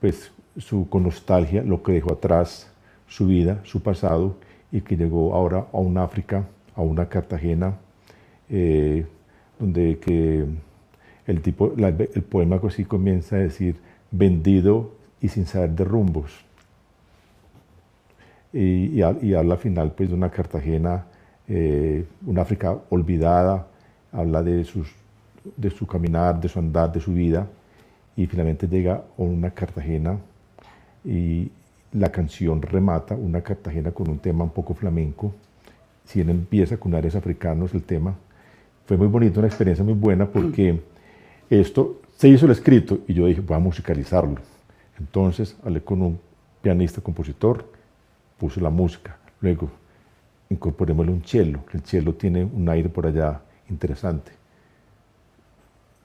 pues 0.00 0.32
su 0.58 0.88
con 0.88 1.04
nostalgia 1.04 1.62
lo 1.62 1.82
que 1.82 1.92
dejó 1.92 2.12
atrás, 2.14 2.70
su 3.08 3.26
vida, 3.26 3.60
su 3.64 3.82
pasado 3.82 4.36
y 4.72 4.82
que 4.82 4.96
llegó 4.96 5.34
ahora 5.34 5.66
a 5.72 5.78
un 5.78 5.96
África, 5.98 6.44
a 6.76 6.82
una 6.82 7.08
Cartagena, 7.08 7.74
eh, 8.50 9.06
donde 9.58 9.98
que 9.98 10.44
el, 11.26 11.40
tipo, 11.42 11.72
la- 11.76 11.88
el 11.88 12.22
poema 12.22 12.60
así 12.66 12.84
comienza 12.84 13.36
a 13.36 13.40
decir 13.40 13.76
vendido 14.10 14.92
y 15.20 15.28
sin 15.28 15.46
saber 15.46 15.70
de 15.70 15.84
rumbos. 15.84 16.44
Y, 18.52 19.00
y, 19.00 19.02
y 19.22 19.34
habla 19.34 19.54
al 19.54 19.58
final 19.60 19.92
pues 19.92 20.08
de 20.10 20.14
una 20.14 20.30
Cartagena, 20.30 21.06
eh, 21.48 22.04
una 22.26 22.42
África 22.42 22.78
olvidada, 22.90 23.66
habla 24.12 24.42
de, 24.42 24.64
sus, 24.64 24.88
de 25.56 25.70
su 25.70 25.86
caminar, 25.86 26.40
de 26.40 26.48
su 26.48 26.58
andar, 26.58 26.92
de 26.92 27.00
su 27.00 27.12
vida 27.12 27.46
y 28.16 28.26
finalmente 28.26 28.68
llega 28.68 28.94
a 28.94 29.02
una 29.16 29.50
Cartagena 29.50 30.18
y 31.04 31.50
la 31.92 32.10
canción 32.10 32.62
remata 32.62 33.14
una 33.14 33.40
Cartagena 33.42 33.90
con 33.92 34.08
un 34.08 34.18
tema 34.18 34.44
un 34.44 34.50
poco 34.50 34.74
flamenco. 34.74 35.32
Si 36.04 36.18
bien 36.18 36.30
empieza 36.30 36.76
con 36.76 36.94
áreas 36.94 37.14
africanos 37.14 37.74
el 37.74 37.82
tema, 37.82 38.14
fue 38.86 38.96
muy 38.96 39.06
bonito, 39.06 39.40
una 39.40 39.48
experiencia 39.48 39.84
muy 39.84 39.94
buena 39.94 40.26
porque 40.26 40.80
esto 41.50 42.00
se 42.16 42.28
hizo 42.28 42.46
el 42.46 42.52
escrito 42.52 43.00
y 43.06 43.14
yo 43.14 43.26
dije, 43.26 43.40
voy 43.40 43.56
a 43.56 43.60
musicalizarlo. 43.60 44.40
Entonces 44.98 45.56
hablé 45.64 45.82
con 45.82 46.02
un 46.02 46.18
pianista, 46.62 47.00
compositor, 47.00 47.64
puse 48.38 48.60
la 48.60 48.70
música. 48.70 49.16
Luego 49.40 49.70
incorporémosle 50.50 51.12
un 51.12 51.22
cello, 51.24 51.60
el 51.72 51.82
cello 51.82 52.14
tiene 52.14 52.44
un 52.44 52.68
aire 52.68 52.88
por 52.88 53.06
allá 53.06 53.40
interesante, 53.68 54.32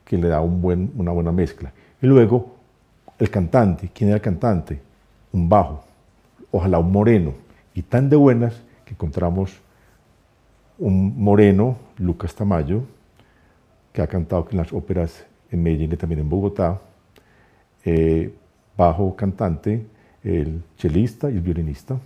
que 0.09 0.17
le 0.17 0.27
da 0.27 0.41
un 0.41 0.59
buen, 0.59 0.91
una 0.95 1.11
buena 1.11 1.31
mezcla. 1.31 1.71
Y 2.01 2.07
luego 2.07 2.55
el 3.19 3.29
cantante, 3.29 3.91
¿quién 3.93 4.09
era 4.09 4.15
el 4.15 4.23
cantante? 4.23 4.81
Un 5.31 5.47
bajo, 5.47 5.83
ojalá 6.49 6.79
un 6.79 6.91
moreno, 6.91 7.33
y 7.75 7.83
tan 7.83 8.09
de 8.09 8.15
buenas 8.15 8.59
que 8.85 8.95
encontramos 8.95 9.61
un 10.79 11.21
moreno, 11.21 11.77
Lucas 11.97 12.33
Tamayo, 12.33 12.81
que 13.93 14.01
ha 14.01 14.07
cantado 14.07 14.47
en 14.49 14.57
las 14.57 14.73
óperas 14.73 15.27
en 15.51 15.61
Medellín 15.61 15.93
y 15.93 15.95
también 15.95 16.21
en 16.21 16.29
Bogotá, 16.29 16.81
eh, 17.85 18.33
bajo 18.75 19.15
cantante, 19.15 19.85
el 20.23 20.63
chelista 20.75 21.29
y 21.29 21.35
el 21.35 21.41
violinista. 21.41 21.99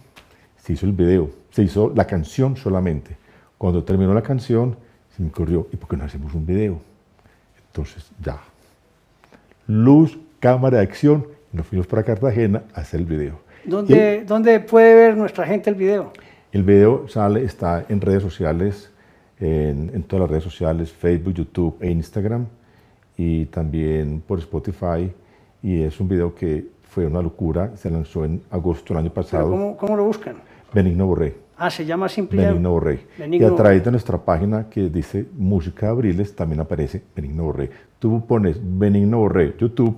Se 0.58 0.74
hizo 0.74 0.86
el 0.86 0.92
video, 0.92 1.30
se 1.52 1.64
hizo 1.64 1.94
la 1.96 2.06
canción 2.06 2.58
solamente. 2.58 3.16
Cuando 3.58 3.82
terminó 3.86 4.14
la 4.14 4.24
canción, 4.24 4.76
se 5.16 5.24
me 5.24 5.30
ocurrió, 5.30 5.70
¿y 5.72 5.78
por 5.78 5.88
qué 5.88 5.96
no 5.96 6.04
hacemos 6.04 6.34
un 6.34 6.46
video? 6.46 6.93
Entonces, 7.74 8.12
ya. 8.24 8.38
Luz, 9.66 10.20
cámara 10.40 10.78
de 10.78 10.84
acción, 10.84 11.26
nos 11.52 11.66
fuimos 11.66 11.88
para 11.88 12.04
Cartagena 12.04 12.66
a 12.76 12.82
hacer 12.82 13.00
el 13.00 13.08
video. 13.08 13.40
¿Dónde, 13.66 14.24
¿Dónde 14.28 14.60
puede 14.60 14.94
ver 14.94 15.18
nuestra 15.18 15.48
gente 15.48 15.72
el 15.72 15.76
video? 15.76 16.14
El 16.52 16.62
video 16.62 17.08
sale, 17.08 17.44
está 17.44 17.84
en 17.90 18.00
redes 18.00 18.22
sociales, 18.22 18.92
en, 19.40 19.90
en 19.92 20.04
todas 20.04 20.22
las 20.22 20.30
redes 20.30 20.44
sociales, 20.44 20.92
Facebook, 20.92 21.34
YouTube 21.34 21.78
e 21.80 21.90
Instagram, 21.90 22.46
y 23.18 23.46
también 23.46 24.22
por 24.22 24.38
Spotify. 24.38 25.12
Y 25.64 25.82
es 25.82 26.00
un 26.00 26.08
video 26.08 26.36
que 26.36 26.68
fue 26.84 27.08
una 27.08 27.24
locura, 27.24 27.76
se 27.76 27.90
lanzó 27.90 28.24
en 28.24 28.44
agosto 28.52 28.94
del 28.94 29.00
año 29.00 29.12
¿Pero 29.12 29.26
pasado. 29.26 29.50
¿Cómo, 29.50 29.78
¿Cómo 29.78 29.98
lo 29.98 30.04
buscan? 30.04 30.36
Benigno 30.72 31.08
Borré. 31.08 31.38
Ah, 31.58 31.70
se 31.70 31.86
llama 31.86 32.10
simplemente... 32.10 32.52
Benigno 32.54 32.72
Borré. 32.72 33.00
Benigno 33.18 33.48
y 33.48 33.52
a 33.52 33.56
través 33.56 33.84
de 33.84 33.92
nuestra 33.92 34.18
página 34.18 34.70
que 34.70 34.90
dice 34.90 35.26
Música 35.38 35.86
de 35.88 35.92
Abriles 35.92 36.36
también 36.36 36.60
aparece 36.62 37.02
Benigno 37.16 37.44
Borré. 37.44 37.70
Tú 38.00 38.26
pones 38.26 38.58
Benigno 38.62 39.20
Borré 39.20 39.56
YouTube, 39.60 39.96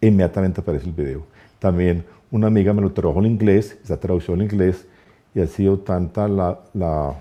inmediatamente 0.00 0.60
aparece 0.60 0.86
el 0.86 0.92
video. 0.92 1.22
También 1.58 2.04
una 2.30 2.46
amiga 2.46 2.72
me 2.72 2.80
lo 2.82 2.90
tradujo 2.92 3.20
en 3.20 3.26
inglés, 3.26 3.78
está 3.82 3.98
traducido 3.98 4.34
en 4.34 4.42
inglés, 4.42 4.86
y 5.34 5.40
ha 5.40 5.46
sido 5.46 5.78
tanta 5.78 6.26
la, 6.28 6.58
la- 6.74 7.14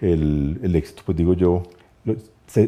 el, 0.00 0.58
el 0.62 0.76
éxito, 0.76 1.02
pues 1.06 1.16
digo 1.16 1.34
yo, 1.34 1.62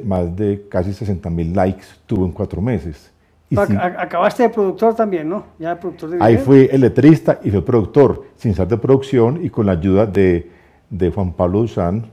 más 0.05 0.35
de 0.37 0.67
casi 0.69 0.93
60 0.93 1.29
mil 1.31 1.53
likes 1.55 1.85
tuvo 2.07 2.25
en 2.25 2.33
cuatro 2.33 2.61
meses. 2.62 3.11
Ac- 3.57 3.97
Acabaste 3.99 4.43
de 4.45 4.49
productor 4.51 4.95
también, 4.95 5.29
¿no? 5.29 5.45
Ya 5.59 5.79
productor 5.79 6.11
de 6.11 6.19
Ahí 6.21 6.37
fui 6.37 6.69
el 6.71 6.81
letrista 6.81 7.41
y 7.43 7.51
fui 7.51 7.59
el 7.59 7.65
productor, 7.65 8.25
sin 8.37 8.55
ser 8.55 8.69
de 8.69 8.77
producción 8.77 9.45
y 9.45 9.51
con 9.51 9.67
la 9.67 9.73
ayuda 9.73 10.07
de, 10.07 10.51
de 10.91 11.11
Juan 11.11 11.33
Pablo 11.33 11.61
Duzán, 11.61 12.07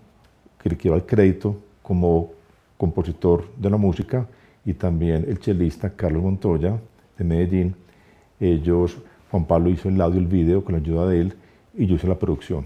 que 0.62 0.70
le 0.70 0.78
quiero 0.78 0.96
el 0.96 1.06
crédito 1.06 1.56
como 1.82 2.32
compositor 2.78 3.46
de 3.58 3.70
la 3.70 3.78
música, 3.78 4.26
y 4.66 4.74
también 4.74 5.26
el 5.28 5.40
chelista 5.40 5.90
Carlos 5.90 6.22
Montoya 6.24 6.78
de 7.18 7.24
Medellín. 7.24 7.76
Ellos, 8.40 8.98
Juan 9.32 9.46
Pablo 9.46 9.70
hizo 9.70 9.90
el 9.90 10.00
audio 10.02 10.20
y 10.20 10.24
el 10.24 10.28
video 10.28 10.64
con 10.64 10.74
la 10.74 10.80
ayuda 10.80 11.08
de 11.08 11.22
él 11.22 11.34
y 11.76 11.86
yo 11.88 11.96
hice 11.96 12.08
la 12.08 12.16
producción. 12.16 12.66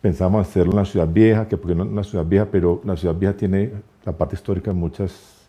Pensábamos 0.00 0.48
hacerlo 0.48 0.72
en 0.72 0.78
la 0.78 0.84
ciudad 0.84 1.08
vieja, 1.08 1.46
que 1.48 1.56
porque 1.56 1.74
no 1.74 1.84
en 1.84 1.94
la 1.94 2.02
ciudad 2.04 2.24
vieja, 2.24 2.46
pero 2.50 2.80
la 2.84 2.96
ciudad 2.96 3.14
vieja 3.14 3.34
tiene 3.36 3.70
la 4.04 4.12
parte 4.12 4.34
histórica 4.34 4.72
de 4.72 4.76
muchas 4.76 5.48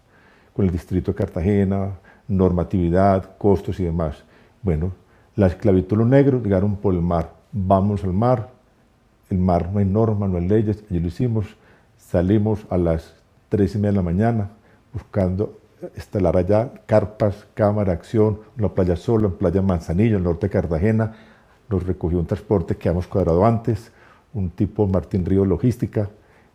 con 0.54 0.66
el 0.66 0.72
distrito 0.72 1.12
de 1.12 1.16
Cartagena, 1.18 1.92
normatividad, 2.28 3.38
costos 3.38 3.80
y 3.80 3.84
demás. 3.84 4.24
Bueno, 4.62 4.92
la 5.36 5.48
esclavitud 5.48 5.98
los 5.98 6.08
negros 6.08 6.44
llegaron 6.44 6.76
por 6.76 6.94
el 6.94 7.02
mar. 7.02 7.34
Vamos 7.52 8.04
al 8.04 8.14
mar, 8.14 8.50
el 9.30 9.38
mar 9.38 9.70
no 9.72 9.80
hay 9.80 9.86
norma, 9.86 10.28
no 10.28 10.38
hay 10.38 10.48
leyes, 10.48 10.84
y 10.90 11.00
lo 11.00 11.08
hicimos. 11.08 11.48
Salimos 11.98 12.66
a 12.70 12.78
las 12.78 13.16
tres 13.50 13.76
y 13.76 13.78
media 13.78 13.92
de 13.92 13.98
la 13.98 14.04
mañana 14.04 14.50
buscando 14.94 15.58
estelar 15.96 16.38
allá, 16.38 16.72
carpas, 16.86 17.48
cámara, 17.54 17.94
acción, 17.94 18.40
en 18.56 18.64
la 18.64 18.70
playa 18.70 18.96
Solo, 18.96 19.28
en 19.28 19.34
playa 19.34 19.62
Manzanillo, 19.62 20.18
en 20.18 20.18
el 20.18 20.24
norte 20.24 20.48
de 20.48 20.52
Cartagena. 20.52 21.14
Nos 21.70 21.84
recogió 21.86 22.20
un 22.20 22.26
transporte 22.26 22.76
que 22.76 22.90
habíamos 22.90 23.08
cuadrado 23.08 23.46
antes, 23.46 23.92
un 24.34 24.50
tipo 24.50 24.88
Martín 24.88 25.26
Río 25.26 25.46
Logística. 25.46 26.10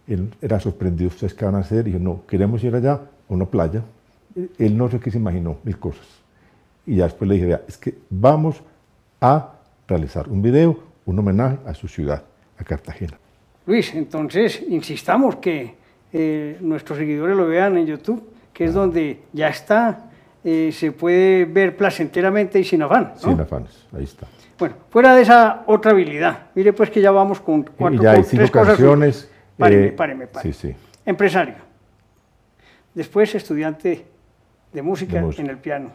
Él 0.06 0.34
era 0.40 0.60
sorprendido, 0.60 1.08
¿ustedes 1.08 1.34
qué 1.34 1.44
van 1.44 1.56
a 1.56 1.58
hacer? 1.58 1.88
Y 1.88 1.92
yo, 1.92 1.98
no, 1.98 2.22
queremos 2.26 2.62
ir 2.64 2.74
allá, 2.74 2.92
a 2.94 3.00
una 3.28 3.46
playa. 3.46 3.82
Él 4.58 4.76
no 4.76 4.90
sé 4.90 5.00
qué 5.00 5.10
se 5.10 5.18
imaginó, 5.18 5.58
mil 5.64 5.78
cosas. 5.78 6.06
Y 6.86 6.96
ya 6.96 7.04
después 7.04 7.28
le 7.28 7.34
dije, 7.34 7.46
vea, 7.46 7.62
es 7.68 7.76
que 7.76 7.94
vamos 8.10 8.62
a 9.20 9.54
realizar 9.86 10.28
un 10.28 10.40
video, 10.42 10.78
un 11.06 11.18
homenaje 11.18 11.58
a 11.66 11.74
su 11.74 11.88
ciudad, 11.88 12.22
a 12.58 12.64
Cartagena. 12.64 13.18
Luis, 13.66 13.94
entonces 13.94 14.62
insistamos 14.68 15.36
que 15.36 15.74
eh, 16.12 16.56
nuestros 16.60 16.98
seguidores 16.98 17.36
lo 17.36 17.46
vean 17.46 17.76
en 17.76 17.86
YouTube, 17.86 18.22
que 18.52 18.64
es 18.64 18.74
donde 18.74 19.20
ya 19.32 19.48
está, 19.48 20.10
eh, 20.42 20.70
se 20.72 20.92
puede 20.92 21.44
ver 21.44 21.76
placenteramente 21.76 22.58
y 22.58 22.64
sin 22.64 22.82
afán. 22.82 23.12
¿no? 23.14 23.20
Sin 23.20 23.40
afanes, 23.40 23.86
ahí 23.94 24.04
está. 24.04 24.26
Bueno, 24.58 24.74
fuera 24.90 25.14
de 25.14 25.22
esa 25.22 25.64
otra 25.66 25.90
habilidad, 25.92 26.46
mire 26.54 26.72
pues 26.72 26.90
que 26.90 27.00
ya 27.00 27.10
vamos 27.10 27.40
con 27.40 27.62
cuatro 27.62 28.00
y 28.00 28.02
ya 28.02 28.12
hay 28.12 28.24
cinco 28.24 28.36
tres 28.36 28.50
cosas. 28.50 28.68
canciones. 28.68 29.30
Páreme, 29.56 29.86
eh, 29.86 29.92
páreme, 29.92 30.26
páreme. 30.26 30.54
Sí, 30.54 30.68
sí. 30.68 30.74
Empresario. 31.04 31.54
Después 32.94 33.34
estudiante 33.34 34.06
de 34.72 34.82
música, 34.82 35.22
De 35.22 35.34
en 35.38 35.50
el 35.50 35.58
piano. 35.58 35.92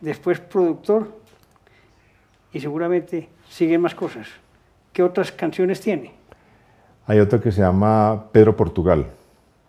Después 0.00 0.40
productor. 0.40 1.20
Y 2.52 2.60
seguramente 2.60 3.28
siguen 3.48 3.80
más 3.80 3.94
cosas. 3.94 4.26
¿Qué 4.92 5.02
otras 5.02 5.30
canciones 5.30 5.80
tiene? 5.80 6.12
Hay 7.06 7.20
otro 7.20 7.40
que 7.40 7.52
se 7.52 7.60
llama 7.60 8.26
Pedro 8.32 8.56
Portugal. 8.56 9.06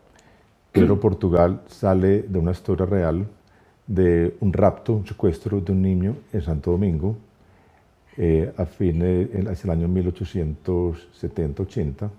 Pedro 0.72 1.00
Portugal 1.00 1.62
sale 1.68 2.24
de 2.24 2.40
una 2.40 2.52
historia 2.52 2.86
real 2.86 3.28
de 3.86 4.36
un 4.40 4.54
rapto, 4.54 4.94
un 4.94 5.06
secuestro 5.06 5.60
de 5.60 5.72
un 5.72 5.82
niño 5.82 6.16
en 6.32 6.42
Santo 6.42 6.72
Domingo 6.72 7.18
eh, 8.18 8.52
a 8.58 8.66
fines, 8.66 9.30
hacia 9.48 9.72
el 9.72 9.80
año 9.80 9.88
1870-80 9.88 12.10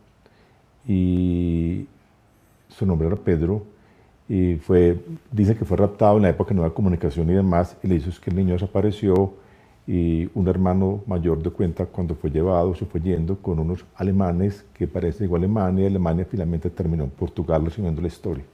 y 0.86 1.86
su 2.68 2.86
nombre 2.86 3.08
era 3.08 3.16
Pedro 3.16 3.66
y 4.32 4.56
fue, 4.56 4.98
dice 5.30 5.54
que 5.54 5.66
fue 5.66 5.76
raptado 5.76 6.16
en 6.16 6.22
la 6.22 6.30
época 6.30 6.54
no 6.54 6.62
había 6.62 6.74
comunicación 6.74 7.28
y 7.28 7.34
demás 7.34 7.76
y 7.82 7.86
le 7.86 7.96
hizo 7.96 8.10
que 8.18 8.30
el 8.30 8.36
niño 8.36 8.54
desapareció 8.54 9.34
y 9.86 10.26
un 10.32 10.48
hermano 10.48 11.02
mayor 11.06 11.42
de 11.42 11.50
cuenta 11.50 11.84
cuando 11.84 12.14
fue 12.14 12.30
llevado, 12.30 12.74
se 12.74 12.86
fue 12.86 13.02
yendo 13.02 13.36
con 13.36 13.58
unos 13.58 13.84
alemanes 13.94 14.64
que 14.72 14.86
parecen 14.86 15.26
igual 15.26 15.42
Alemania, 15.42 15.84
y 15.84 15.86
Alemania 15.86 16.26
finalmente 16.30 16.70
terminó 16.70 17.04
en 17.04 17.10
Portugal, 17.10 17.62
resumiendo 17.66 18.00
la 18.00 18.08
historia. 18.08 18.44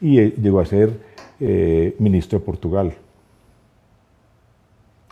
Y 0.00 0.18
eh, 0.18 0.34
llegó 0.40 0.60
a 0.60 0.64
ser 0.64 0.98
eh, 1.40 1.94
ministro 1.98 2.38
de 2.38 2.44
Portugal. 2.46 2.94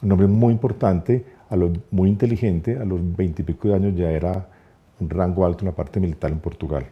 Un 0.02 0.12
hombre 0.12 0.28
muy 0.28 0.54
importante, 0.54 1.26
a 1.50 1.56
los, 1.56 1.73
muy 1.90 2.09
inteligente, 2.09 2.78
a 2.78 2.87
los 2.87 3.00
veintipico 3.16 3.68
de 3.68 3.75
años 3.75 3.94
ya 3.97 4.11
era 4.11 4.49
un 4.99 5.11
rango 5.11 5.44
alto 5.44 5.61
en 5.61 5.66
la 5.66 5.76
parte 5.76 6.00
militar 6.00 6.30
en 6.30 6.38
Portugal. 6.38 6.87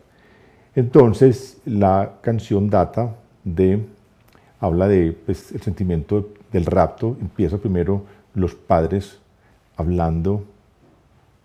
Entonces, 0.75 1.59
la 1.65 2.15
canción 2.23 2.71
data 2.71 3.17
de, 3.45 3.85
habla 4.61 4.89
de 4.89 5.12
pues, 5.12 5.53
el 5.53 5.61
sentimiento 5.62 6.29
del 6.53 6.67
rapto. 6.67 7.17
Empieza 7.21 7.59
primero 7.59 8.05
los 8.35 8.55
padres 8.55 9.19
hablando 9.77 10.45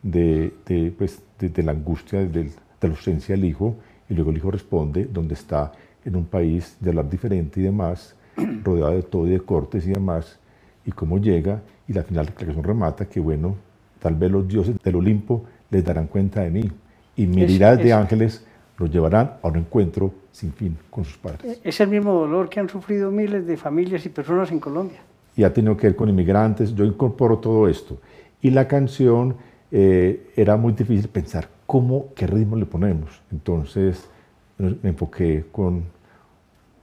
de, 0.03 0.53
de, 0.65 0.94
pues, 0.98 1.22
de, 1.39 1.50
de 1.50 1.63
la 1.63 1.72
angustia 1.72 2.20
de, 2.25 2.51
la 2.82 2.89
ausencia 2.89 3.36
del 3.36 3.46
hijo, 3.46 3.75
y 4.10 4.13
luego 4.13 4.29
el 4.32 4.38
hijo 4.38 4.51
responde, 4.51 5.05
donde 5.05 5.34
está 5.34 5.72
en 6.05 6.15
un 6.15 6.25
país 6.25 6.77
de 6.79 6.89
hablar 6.91 7.10
diferente 7.10 7.60
y 7.60 7.63
demás, 7.63 8.15
rodeado 8.63 8.91
de 8.94 9.03
todo 9.03 9.25
y 9.27 9.32
de 9.32 9.39
cortes 9.39 9.88
y 9.88 9.91
demás, 9.91 10.38
y 10.86 10.91
cómo 10.91 11.17
llega, 11.20 11.62
y 11.88 11.94
la 11.94 12.03
final 12.03 12.27
la 12.27 12.34
canción 12.34 12.63
remata 12.63 13.05
que, 13.08 13.20
bueno, 13.20 13.55
tal 14.00 14.15
vez 14.15 14.32
los 14.32 14.48
dioses 14.48 14.75
del 14.84 14.96
Olimpo 14.98 15.46
les 15.72 15.84
darán 15.84 16.08
cuenta 16.08 16.41
de 16.41 16.51
mí, 16.51 16.72
y 17.15 17.25
miradas 17.25 17.82
de 17.82 17.89
es- 17.89 17.94
ángeles 17.94 18.46
los 18.77 18.91
llevarán 18.91 19.36
a 19.41 19.48
un 19.48 19.58
encuentro 19.58 20.13
sin 20.32 20.51
fin 20.51 20.77
con 20.89 21.05
sus 21.05 21.17
padres. 21.17 21.60
Es 21.63 21.79
el 21.79 21.89
mismo 21.89 22.13
dolor 22.13 22.50
que 22.50 22.60
han 22.60 22.70
sufrido 22.70 23.12
miles 23.12 23.48
de 23.48 23.58
familias 23.58 24.05
y 24.05 24.10
personas 24.10 24.51
en 24.51 24.60
Colombia. 24.60 25.00
y 25.38 25.44
ha 25.44 25.53
tenido 25.53 25.75
que 25.75 25.88
ver 25.88 25.96
con 25.96 26.08
inmigrantes. 26.10 26.74
Yo 26.74 26.86
incorporo 26.86 27.39
todo 27.39 27.67
esto. 27.67 27.98
Y 28.41 28.51
la 28.51 28.67
canción 28.67 29.36
eh, 29.72 30.32
era 30.36 30.55
muy 30.55 30.74
difícil 30.74 31.10
pensar 31.10 31.50
cómo, 31.65 32.13
qué 32.15 32.25
ritmo 32.27 32.55
le 32.55 32.65
ponemos. 32.65 33.22
Entonces 33.32 34.10
me 34.58 34.77
me 34.82 34.89
enfoqué 34.89 35.46
con 35.51 35.84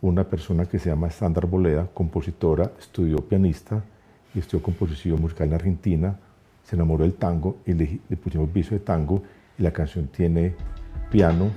una 0.02 0.24
persona 0.24 0.66
que 0.66 0.78
se 0.78 0.90
llama 0.90 1.10
Sandra 1.10 1.46
Boleda, 1.48 1.88
compositora, 1.94 2.72
estudió 2.78 3.18
pianista 3.18 3.82
y 4.34 4.40
estudió 4.40 4.62
composición 4.62 5.20
musical 5.20 5.48
en 5.48 5.54
Argentina. 5.54 6.18
Se 6.64 6.76
enamoró 6.76 7.04
del 7.04 7.14
tango 7.14 7.56
y 7.64 7.72
le, 7.72 8.00
le 8.08 8.16
pusimos 8.16 8.52
viso 8.52 8.74
de 8.74 8.80
tango 8.80 9.22
y 9.58 9.62
la 9.62 9.70
canción 9.70 10.08
tiene 10.08 10.54
piano, 11.10 11.50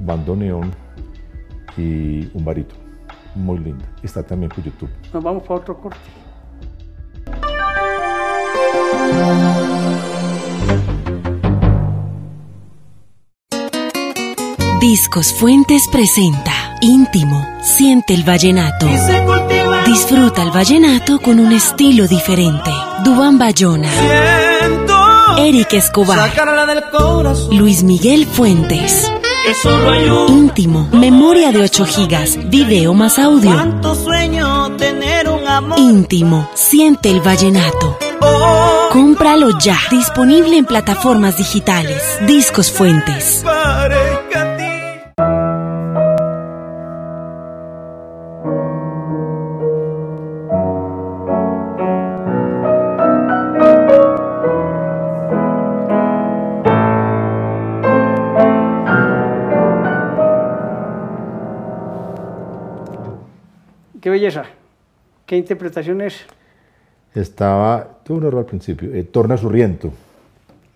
bandoneón 0.00 0.72
y 1.76 2.28
un 2.34 2.44
barito. 2.44 2.74
Muy 3.34 3.58
linda. 3.58 3.84
Está 4.02 4.22
también 4.22 4.50
por 4.50 4.64
YouTube. 4.64 4.90
Nos 5.12 5.22
vamos 5.22 5.42
para 5.42 5.60
otro 5.60 5.80
corte. 5.80 5.98
Discos 14.80 15.34
Fuentes 15.34 15.88
presenta 15.90 16.68
Íntimo, 16.80 17.44
siente 17.60 18.14
el 18.14 18.22
vallenato. 18.22 18.86
Disfruta 19.84 20.42
el 20.42 20.52
vallenato 20.52 21.18
con 21.18 21.40
un 21.40 21.50
estilo 21.52 22.06
diferente. 22.06 22.70
Dubán 23.04 23.36
Bayona, 23.36 23.90
Eric 25.38 25.72
Escobar, 25.72 26.30
Luis 27.50 27.82
Miguel 27.82 28.26
Fuentes. 28.26 29.10
Que 29.48 29.54
solo 29.54 29.90
hay 29.90 30.10
un 30.10 30.28
Íntimo, 30.28 30.88
memoria 30.92 31.50
de 31.52 31.62
8 31.62 31.86
gigas, 31.86 32.38
video 32.50 32.92
más 32.92 33.18
audio. 33.18 33.50
cuanto 33.50 33.94
sueño 33.94 34.76
tener 34.76 35.26
un 35.26 35.46
amor. 35.48 35.78
Íntimo, 35.78 36.50
siente 36.52 37.08
el 37.08 37.22
vallenato. 37.22 37.96
Cómpralo 38.92 39.58
ya, 39.58 39.78
disponible 39.90 40.58
en 40.58 40.66
plataformas 40.66 41.38
digitales. 41.38 42.02
Discos 42.26 42.70
Fuentes. 42.70 43.42
Qué 64.00 64.10
belleza. 64.10 64.44
Qué 65.26 65.36
interpretación 65.36 66.00
es. 66.00 66.24
Estaba, 67.14 67.98
tuve 68.04 68.18
un 68.18 68.26
error 68.26 68.40
al 68.40 68.46
principio, 68.46 68.94
eh, 68.94 69.04
Torna 69.04 69.34
a 69.34 69.38
Sorrento, 69.38 69.92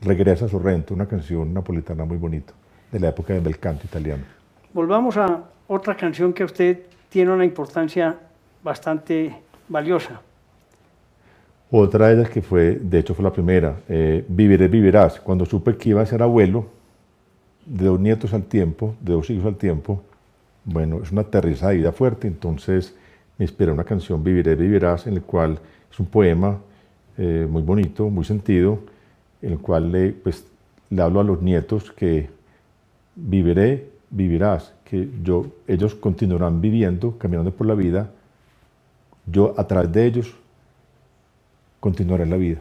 Regresa 0.00 0.46
a 0.46 0.48
Sorrento, 0.48 0.94
una 0.94 1.06
canción 1.06 1.54
napolitana 1.54 2.04
muy 2.04 2.16
bonita, 2.16 2.52
de 2.90 2.98
la 2.98 3.10
época 3.10 3.34
del 3.34 3.58
canto 3.58 3.86
italiano. 3.86 4.24
Volvamos 4.72 5.16
a 5.16 5.44
otra 5.68 5.96
canción 5.96 6.32
que 6.32 6.42
a 6.42 6.46
usted 6.46 6.80
tiene 7.08 7.30
una 7.30 7.44
importancia 7.44 8.16
bastante 8.62 9.34
valiosa. 9.68 10.20
Otra 11.70 12.08
de 12.08 12.14
ellas 12.14 12.30
que 12.30 12.42
fue, 12.42 12.78
de 12.82 12.98
hecho 12.98 13.14
fue 13.14 13.22
la 13.22 13.32
primera, 13.32 13.76
eh, 13.88 14.24
Viviré, 14.26 14.68
vivirás. 14.68 15.20
Cuando 15.20 15.46
supe 15.46 15.76
que 15.76 15.90
iba 15.90 16.02
a 16.02 16.06
ser 16.06 16.22
abuelo, 16.22 16.66
de 17.64 17.86
dos 17.86 18.00
nietos 18.00 18.34
al 18.34 18.44
tiempo, 18.44 18.96
de 19.00 19.12
dos 19.12 19.30
hijos 19.30 19.46
al 19.46 19.56
tiempo, 19.56 20.02
bueno, 20.64 21.00
es 21.02 21.12
una 21.12 21.22
aterrizada 21.22 21.70
de 21.70 21.78
vida 21.78 21.92
fuerte, 21.92 22.26
entonces 22.26 22.96
me 23.42 23.44
inspiré 23.44 23.72
una 23.72 23.82
canción, 23.82 24.22
Viviré, 24.22 24.54
vivirás, 24.54 25.08
en 25.08 25.14
el 25.14 25.22
cual 25.22 25.58
es 25.90 25.98
un 25.98 26.06
poema 26.06 26.58
eh, 27.18 27.44
muy 27.50 27.60
bonito, 27.62 28.08
muy 28.08 28.24
sentido, 28.24 28.78
en 29.42 29.52
el 29.52 29.58
cual 29.58 29.90
le, 29.90 30.12
pues, 30.12 30.46
le 30.90 31.02
hablo 31.02 31.18
a 31.18 31.24
los 31.24 31.42
nietos 31.42 31.90
que 31.90 32.30
viviré, 33.16 33.88
vivirás, 34.10 34.72
que 34.84 35.08
yo, 35.24 35.46
ellos 35.66 35.96
continuarán 35.96 36.60
viviendo, 36.60 37.18
caminando 37.18 37.50
por 37.50 37.66
la 37.66 37.74
vida, 37.74 38.10
yo 39.26 39.54
a 39.56 39.66
través 39.66 39.90
de 39.90 40.06
ellos 40.06 40.36
continuaré 41.80 42.24
la 42.26 42.36
vida. 42.36 42.60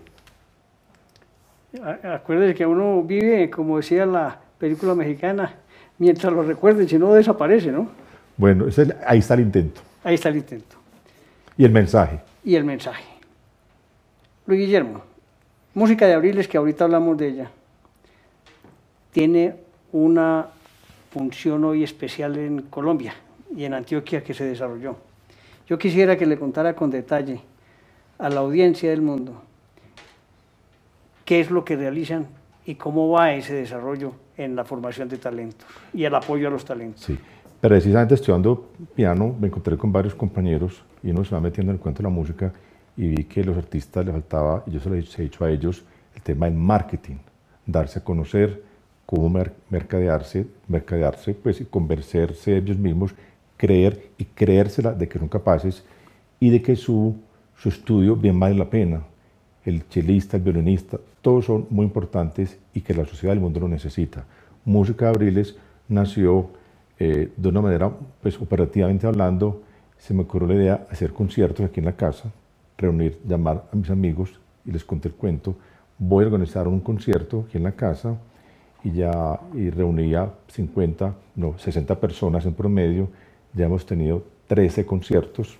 A- 1.84 2.15
Acuérdese 2.15 2.56
que 2.56 2.65
uno 2.65 3.04
vive, 3.04 3.52
como 3.52 3.78
decía 3.78 4.08
la 4.08 4.39
película 4.58 4.96
mexicana, 4.96 5.54
mientras 6.00 6.34
lo 6.34 6.41
recuerden, 6.41 6.89
si 6.89 6.98
no 6.98 7.13
desaparece, 7.13 7.72
¿no? 7.72 7.88
Bueno, 8.36 8.65
ahí 9.06 9.20
está 9.20 9.36
el 9.36 9.41
intento. 9.41 9.82
Ahí 10.04 10.16
está 10.16 10.30
el 10.30 10.38
intento. 10.38 10.78
Y 11.58 11.66
el 11.66 11.72
mensaje. 11.72 12.20
Y 12.44 12.56
el 12.56 12.64
mensaje. 12.64 13.04
Luis 14.46 14.60
Guillermo, 14.62 15.04
música 15.74 16.08
de 16.08 16.14
Abriles, 16.14 16.48
que 16.48 16.58
ahorita 16.58 16.86
hablamos 16.86 17.18
de 17.18 17.28
ella, 17.28 17.52
tiene 19.12 19.56
una 19.92 20.48
función 21.12 21.64
hoy 21.66 21.84
especial 21.84 22.38
en 22.38 22.64
Colombia 22.64 23.14
y 23.56 23.66
en 23.66 23.74
Antioquia 23.74 24.24
que 24.24 24.34
se 24.34 24.46
desarrolló. 24.46 24.98
Yo 25.68 25.78
quisiera 25.78 26.18
que 26.18 26.26
le 26.26 26.38
contara 26.38 26.76
con 26.76 26.90
detalle 26.90 27.42
a 28.18 28.30
la 28.30 28.40
audiencia 28.40 28.90
del 28.90 29.02
mundo 29.02 29.42
qué 31.26 31.40
es 31.40 31.52
lo 31.52 31.64
que 31.64 31.76
realizan 31.76 32.28
y 32.66 32.76
cómo 32.76 33.10
va 33.10 33.34
ese 33.34 33.54
desarrollo 33.54 34.14
en 34.38 34.56
la 34.56 34.66
formación 34.66 35.08
de 35.10 35.18
talentos 35.18 35.68
y 35.94 36.04
el 36.04 36.14
apoyo 36.16 36.48
a 36.48 36.52
los 36.52 36.66
talentos. 36.66 37.04
Sí. 37.04 37.18
Precisamente 37.62 38.15
estudiando 38.15 38.71
piano 38.95 39.36
me 39.39 39.45
encontré 39.45 39.78
con 39.78 39.91
varios 39.91 40.15
compañeros 40.15 40.84
y 41.04 41.12
uno 41.12 41.24
se 41.24 41.36
va 41.36 41.39
metiendo 41.39 41.71
en 41.71 41.76
el 41.76 41.80
cuento 41.80 42.00
de 42.00 42.10
la 42.10 42.10
música 42.10 42.52
y 42.97 43.08
vi 43.08 43.24
que 43.26 43.41
a 43.41 43.43
los 43.45 43.56
artistas 43.56 44.04
les 44.04 44.13
faltaba, 44.13 44.63
y 44.65 44.71
yo 44.71 44.80
se 44.80 44.89
lo 44.89 44.95
he 44.95 45.02
dicho 45.02 45.45
a 45.45 45.50
ellos, 45.52 45.84
el 46.15 46.21
tema 46.24 46.47
del 46.47 46.56
marketing, 46.56 47.17
darse 47.67 48.00
a 48.00 48.04
conocer, 48.04 48.63
cómo 49.06 49.30
mer- 49.30 49.54
mercadearse, 49.69 50.47
mercadearse 50.67 51.36
pues, 51.36 51.62
y 51.62 51.65
convencerse 51.65 52.58
ellos 52.58 52.78
mismos, 52.78 53.13
creer 53.58 54.10
y 54.17 54.26
creérsela 54.26 54.93
de 54.93 55.08
que 55.08 55.19
son 55.19 55.30
capaces 55.30 55.84
y 56.39 56.50
de 56.50 56.63
que 56.63 56.76
su, 56.76 57.15
su 57.56 57.69
estudio 57.69 58.15
bien 58.15 58.39
vale 58.39 58.56
la 58.56 58.69
pena. 58.71 59.04
El 59.63 59.88
chelista, 59.88 60.38
el 60.38 60.43
violinista, 60.43 60.97
todos 61.21 61.45
son 61.45 61.67
muy 61.69 61.86
importantes 61.86 62.58
y 62.74 62.82
que 62.82 62.95
la 62.95 63.06
sociedad 63.06 63.36
del 63.36 63.41
mundo 63.41 63.60
lo 63.60 63.67
necesita. 63.67 64.26
Música 64.65 65.06
de 65.06 65.12
Abriles 65.12 65.56
nació 65.88 66.50
eh, 67.04 67.32
de 67.36 67.50
una 67.50 67.62
manera, 67.62 67.92
pues 68.22 68.40
operativamente 68.40 69.08
hablando, 69.08 69.64
se 69.98 70.14
me 70.14 70.22
ocurrió 70.22 70.50
la 70.50 70.54
idea 70.54 70.78
de 70.78 70.92
hacer 70.92 71.14
conciertos 71.14 71.66
aquí 71.66 71.80
en 71.80 71.88
la 71.88 71.96
casa, 71.96 72.32
reunir, 72.78 73.18
llamar 73.28 73.64
a 73.74 73.76
mis 73.76 73.90
amigos 73.90 74.40
y 74.64 74.72
les 74.72 74.86
conté 74.86 75.08
el 75.08 75.16
cuento. 75.16 75.56
Voy 75.98 76.24
a 76.24 76.28
organizar 76.28 76.68
un 76.68 76.80
concierto 76.80 77.46
aquí 77.48 77.58
en 77.58 77.64
la 77.64 77.72
casa 77.72 78.20
y 78.84 78.92
ya 78.92 79.40
y 79.56 79.72
reunía 79.72 80.32
50, 80.50 81.16
no, 81.38 81.58
60 81.58 82.00
personas 82.00 82.46
en 82.46 82.54
promedio. 82.54 83.10
Ya 83.56 83.66
hemos 83.66 83.84
tenido 83.84 84.24
13 84.46 84.86
conciertos. 84.86 85.58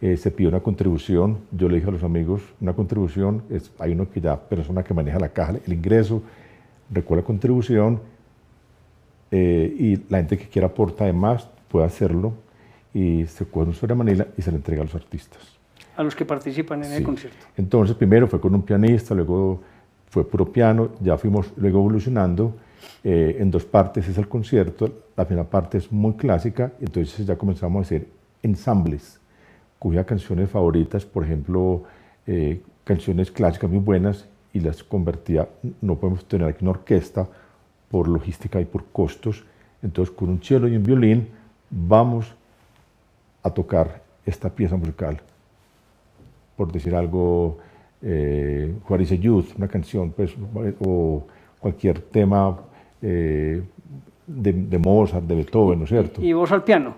Eh, 0.00 0.16
se 0.16 0.30
pidió 0.30 0.48
una 0.48 0.60
contribución. 0.60 1.38
Yo 1.50 1.68
le 1.68 1.74
dije 1.74 1.88
a 1.88 1.92
los 1.92 2.04
amigos, 2.04 2.42
una 2.60 2.74
contribución, 2.74 3.42
es, 3.50 3.72
hay 3.80 3.94
uno 3.94 4.08
que 4.08 4.20
ya, 4.20 4.38
persona 4.38 4.84
que 4.84 4.94
maneja 4.94 5.18
la 5.18 5.30
caja, 5.30 5.54
el 5.66 5.72
ingreso, 5.72 6.22
recuerda 6.88 7.24
contribución 7.24 8.00
eh, 9.30 9.74
y 9.78 9.96
la 10.10 10.18
gente 10.18 10.38
que 10.38 10.48
quiera 10.48 10.68
aportar 10.68 11.04
además 11.08 11.48
puede 11.68 11.86
hacerlo 11.86 12.32
y 12.94 13.26
se 13.26 13.44
coge 13.46 13.68
un 13.68 13.74
sobre 13.74 13.94
manila 13.94 14.26
y 14.36 14.42
se 14.42 14.50
le 14.50 14.56
entrega 14.56 14.82
a 14.82 14.84
los 14.84 14.94
artistas. 14.94 15.38
a 15.96 16.02
los 16.04 16.14
que 16.14 16.24
participan 16.24 16.84
en 16.84 16.92
el 16.92 16.98
Sí. 16.98 17.04
concierto. 17.04 17.44
Entonces, 17.56 17.96
primero 17.96 18.28
fue 18.28 18.40
con 18.40 18.54
un 18.54 18.62
pianista, 18.62 19.16
luego 19.16 19.60
fue 20.08 20.24
puro 20.24 20.44
piano, 20.52 20.90
ya 21.00 21.16
fuimos 21.18 21.52
luego 21.56 21.80
evolucionando. 21.80 22.54
eh, 23.04 23.36
en 23.40 23.50
dos 23.50 23.64
partes 23.64 24.08
es 24.08 24.16
el 24.18 24.28
concierto, 24.28 24.88
la 25.16 25.24
primera 25.26 25.48
parte 25.48 25.78
es 25.78 25.90
muy 25.90 26.14
clásica, 26.14 26.72
entonces 26.80 27.26
ya 27.26 27.36
comenzamos 27.36 27.78
a 27.78 27.82
hacer 27.82 28.06
ensambles. 28.42 29.20
Cogía 29.78 30.04
canciones 30.04 30.48
favoritas, 30.50 31.04
por 31.04 31.24
ejemplo, 31.24 31.82
eh, 32.26 32.60
canciones 32.84 33.30
clásicas 33.30 33.68
muy 33.70 33.80
buenas 33.80 34.26
y 34.52 34.60
las 34.60 34.82
convertía, 34.82 35.48
no 35.80 35.96
podemos 35.96 36.24
tener 36.26 36.48
aquí 36.48 36.64
una 36.64 36.70
orquesta 36.72 37.28
por 37.90 38.08
logística 38.08 38.60
y 38.60 38.64
por 38.64 38.84
costos, 38.86 39.44
entonces 39.82 40.14
con 40.14 40.28
un 40.28 40.42
cello 40.42 40.68
y 40.68 40.76
un 40.76 40.82
violín 40.82 41.28
vamos 41.70 42.34
a 43.42 43.50
tocar 43.50 44.02
esta 44.26 44.50
pieza 44.50 44.76
musical 44.76 45.20
por 46.58 46.72
decir 46.72 46.92
algo, 46.96 47.58
eh, 48.02 48.74
a 48.90 48.96
Youth, 48.96 49.56
una 49.56 49.68
canción, 49.68 50.10
pues, 50.10 50.34
o 50.80 51.24
cualquier 51.60 52.00
tema 52.00 52.58
eh, 53.00 53.62
de, 54.26 54.52
de 54.52 54.78
Mozart, 54.78 55.24
de 55.24 55.36
Beethoven, 55.36 55.78
¿no 55.78 55.84
es 55.84 55.90
cierto? 55.90 56.20
¿Y 56.20 56.32
vos 56.32 56.50
al 56.50 56.64
piano? 56.64 56.96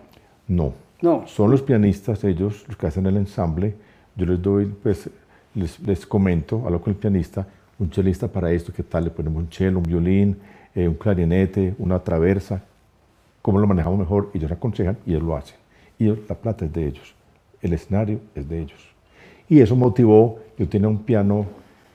No. 0.49 0.73
No. 1.03 1.27
Son 1.27 1.51
los 1.51 1.61
pianistas, 1.61 2.25
ellos, 2.25 2.65
los 2.69 2.77
que 2.79 2.87
hacen 2.87 3.05
el 3.07 3.19
ensamble. 3.19 3.75
Yo 4.17 4.25
les 4.25 4.41
doy, 4.41 4.65
pues, 4.83 5.11
les, 5.55 5.79
les 5.81 6.07
comento, 6.07 6.63
hablo 6.65 6.81
con 6.81 6.95
el 6.95 6.99
pianista, 6.99 7.47
un 7.79 7.91
chelista 7.91 8.27
para 8.27 8.51
esto, 8.51 8.73
¿qué 8.73 8.83
tal? 8.83 9.05
Le 9.05 9.11
ponemos 9.11 9.43
un 9.43 9.53
cello, 9.53 9.77
un 9.77 9.85
violín, 9.85 10.39
eh, 10.75 10.89
un 10.89 10.95
clarinete, 10.95 11.75
una 11.79 11.99
traversa, 11.99 12.63
cómo 13.43 13.59
lo 13.59 13.67
manejamos 13.67 13.99
mejor, 13.99 14.31
ellos 14.35 14.51
aconsejan 14.51 14.99
y 15.07 15.11
ellos 15.11 15.23
lo 15.23 15.37
hacen. 15.37 15.57
Y 15.99 16.07
la 16.07 16.35
plata 16.35 16.65
es 16.65 16.73
de 16.73 16.87
ellos, 16.87 17.15
el 17.63 17.73
escenario 17.73 18.21
es 18.35 18.49
de 18.49 18.61
ellos. 18.61 18.81
Y 19.49 19.61
eso 19.61 19.77
motivó, 19.77 20.39
yo 20.57 20.69
tenía 20.69 20.89
un 20.89 20.99
piano 20.99 21.47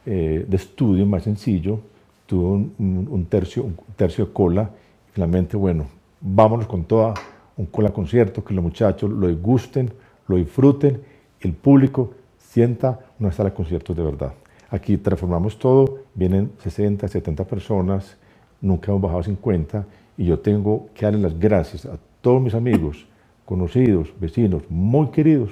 eh, 0.05 0.45
de 0.47 0.55
estudio 0.57 1.05
más 1.05 1.23
sencillo, 1.23 1.79
tuve 2.25 2.67
un 2.77 3.27
tercio, 3.29 3.63
un 3.63 3.77
tercio 3.95 4.25
de 4.25 4.33
cola, 4.33 4.69
y 5.09 5.11
finalmente, 5.13 5.55
bueno, 5.55 5.85
vámonos 6.19 6.67
con 6.67 6.83
toda 6.83 7.13
un 7.57 7.65
cola 7.67 7.91
concierto, 7.91 8.43
que 8.43 8.53
los 8.53 8.63
muchachos 8.63 9.09
lo 9.09 9.33
gusten, 9.37 9.91
lo 10.27 10.37
disfruten, 10.37 11.01
el 11.39 11.53
público 11.53 12.13
sienta 12.37 12.99
una 13.19 13.31
sala 13.31 13.49
de 13.49 13.55
conciertos 13.55 13.95
de 13.95 14.03
verdad. 14.03 14.33
Aquí 14.69 14.97
transformamos 14.97 15.57
todo, 15.59 15.99
vienen 16.13 16.51
60, 16.63 17.07
70 17.07 17.43
personas, 17.45 18.17
nunca 18.65 18.91
hemos 18.91 19.01
bajado 19.01 19.21
a 19.21 19.23
50, 19.23 19.85
y 20.17 20.25
yo 20.25 20.39
tengo 20.39 20.89
que 20.93 21.05
darle 21.05 21.21
las 21.21 21.37
gracias 21.37 21.85
a 21.85 21.97
todos 22.21 22.41
mis 22.41 22.53
amigos, 22.53 23.05
conocidos, 23.45 24.11
vecinos, 24.19 24.63
muy 24.69 25.07
queridos, 25.09 25.51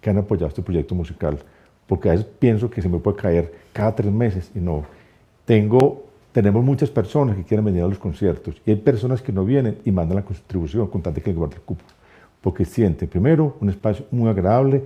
que 0.00 0.10
han 0.10 0.18
apoyado 0.18 0.48
este 0.48 0.62
proyecto 0.62 0.94
musical, 0.94 1.38
porque 1.86 2.08
a 2.08 2.12
veces 2.12 2.26
pienso 2.38 2.70
que 2.70 2.82
se 2.82 2.88
me 2.88 2.98
puede 2.98 3.16
caer 3.16 3.52
cada 3.72 3.94
tres 3.94 4.12
meses 4.12 4.50
y 4.54 4.58
no. 4.58 4.84
Tengo, 5.44 6.04
tenemos 6.32 6.62
muchas 6.64 6.90
personas 6.90 7.36
que 7.36 7.44
quieren 7.44 7.64
venir 7.64 7.82
a 7.82 7.88
los 7.88 7.98
conciertos 7.98 8.60
y 8.64 8.70
hay 8.70 8.76
personas 8.76 9.22
que 9.22 9.32
no 9.32 9.44
vienen 9.44 9.78
y 9.84 9.90
mandan 9.90 10.16
la 10.16 10.24
contribución 10.24 10.86
con 10.88 11.02
de 11.02 11.20
que 11.20 11.30
les 11.30 11.36
guarde 11.36 11.56
el 11.56 11.62
cupo, 11.62 11.84
porque 12.40 12.64
sienten, 12.64 13.08
primero, 13.08 13.56
un 13.60 13.70
espacio 13.70 14.04
muy 14.10 14.28
agradable, 14.28 14.82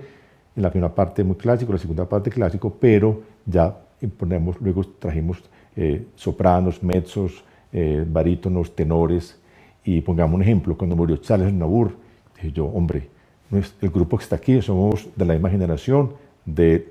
en 0.56 0.62
la 0.62 0.70
primera 0.70 0.94
parte 0.94 1.24
muy 1.24 1.36
clásico, 1.36 1.72
la 1.72 1.78
segunda 1.78 2.08
parte 2.08 2.30
clásico, 2.30 2.72
pero 2.78 3.22
ya 3.44 3.76
imponemos, 4.00 4.60
luego 4.60 4.84
trajimos 4.84 5.42
eh, 5.74 6.06
sopranos, 6.14 6.80
mezzos, 6.82 7.44
eh, 7.74 8.04
barítonos, 8.08 8.74
tenores, 8.74 9.38
y 9.84 10.00
pongamos 10.00 10.36
un 10.36 10.42
ejemplo, 10.42 10.78
cuando 10.78 10.96
murió 10.96 11.16
Charles 11.18 11.52
Nabur, 11.52 11.96
dije 12.36 12.52
yo, 12.52 12.64
hombre, 12.66 13.10
el 13.50 13.90
grupo 13.90 14.16
que 14.16 14.22
está 14.24 14.36
aquí 14.36 14.62
somos 14.62 15.08
de 15.14 15.24
la 15.26 15.34
misma 15.34 15.50
generación 15.50 16.14
de 16.46 16.88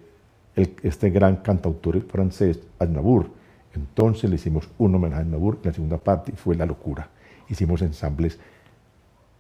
el- 0.55 0.75
este 0.83 1.09
gran 1.09 1.37
cantautor 1.37 1.99
francés, 2.03 2.59
Aznavour. 2.77 3.27
Entonces 3.75 4.29
le 4.29 4.35
hicimos 4.35 4.69
un 4.77 4.93
homenaje 4.93 5.21
a 5.21 5.25
Aznavour 5.25 5.55
en 5.63 5.69
la 5.69 5.73
segunda 5.73 5.97
parte 5.97 6.31
y 6.33 6.35
fue 6.35 6.55
la 6.55 6.65
locura. 6.67 7.09
Hicimos 7.49 7.81
ensambles 7.81 8.39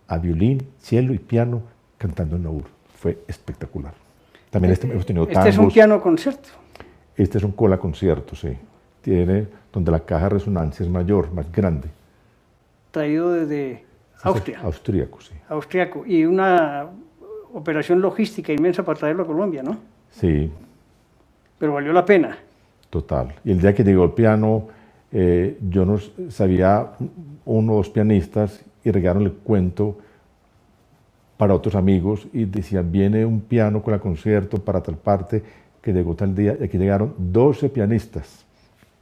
a 0.07 0.17
violín, 0.17 0.67
cielo 0.79 1.13
y 1.13 1.19
piano 1.19 1.61
cantando 1.99 2.35
Aznavour. 2.35 2.63
Fue 2.95 3.19
espectacular. 3.27 3.93
También 4.49 4.73
este- 4.73 4.87
hemos 4.91 5.05
tenido 5.05 5.27
Este 5.27 5.49
es 5.49 5.55
un 5.55 5.61
tangos. 5.61 5.73
piano 5.73 6.01
concierto. 6.01 6.49
Este 7.15 7.37
es 7.37 7.43
un 7.43 7.51
cola 7.51 7.77
concierto, 7.77 8.35
sí. 8.35 8.49
Tiene 9.03 9.47
donde 9.71 9.91
la 9.91 9.99
caja 9.99 10.23
de 10.23 10.29
resonancia 10.29 10.83
es 10.83 10.89
mayor, 10.89 11.31
más 11.31 11.51
grande. 11.51 11.89
traído 12.89 13.31
desde 13.31 13.83
Austria, 14.23 14.61
Austríaco, 14.61 15.19
sí. 15.19 15.33
austriaco, 15.49 16.05
y 16.05 16.25
una 16.25 16.87
operación 17.53 18.01
logística 18.01 18.53
inmensa 18.53 18.83
para 18.83 18.97
traerlo 18.97 19.23
a 19.23 19.27
Colombia, 19.27 19.61
¿no? 19.61 19.77
Sí, 20.09 20.49
Pero 21.59 21.73
valió 21.73 21.91
la 21.91 22.05
pena. 22.05 22.37
Total. 22.89 23.33
Y 23.43 23.51
el 23.51 23.59
día 23.59 23.73
que 23.73 23.83
llegó 23.83 24.03
el 24.05 24.11
piano, 24.11 24.67
eh, 25.11 25.57
yo 25.69 25.85
no 25.85 25.97
sabía 26.29 26.91
uno 27.45 27.73
o 27.73 27.75
dos 27.77 27.89
pianistas 27.89 28.63
y 28.83 28.91
regaron 28.91 29.23
el 29.23 29.33
cuento 29.33 29.97
para 31.35 31.55
otros 31.55 31.75
amigos 31.75 32.27
y 32.31 32.45
decían, 32.45 32.91
viene 32.91 33.25
un 33.25 33.41
piano 33.41 33.81
con 33.81 33.93
el 33.93 33.99
concierto 33.99 34.57
para 34.63 34.81
tal 34.81 34.95
parte 34.95 35.43
que 35.81 35.91
llegó 35.91 36.15
tal 36.15 36.33
día 36.33 36.55
y 36.59 36.63
aquí 36.63 36.77
llegaron 36.77 37.13
12 37.17 37.69
pianistas. 37.69 38.45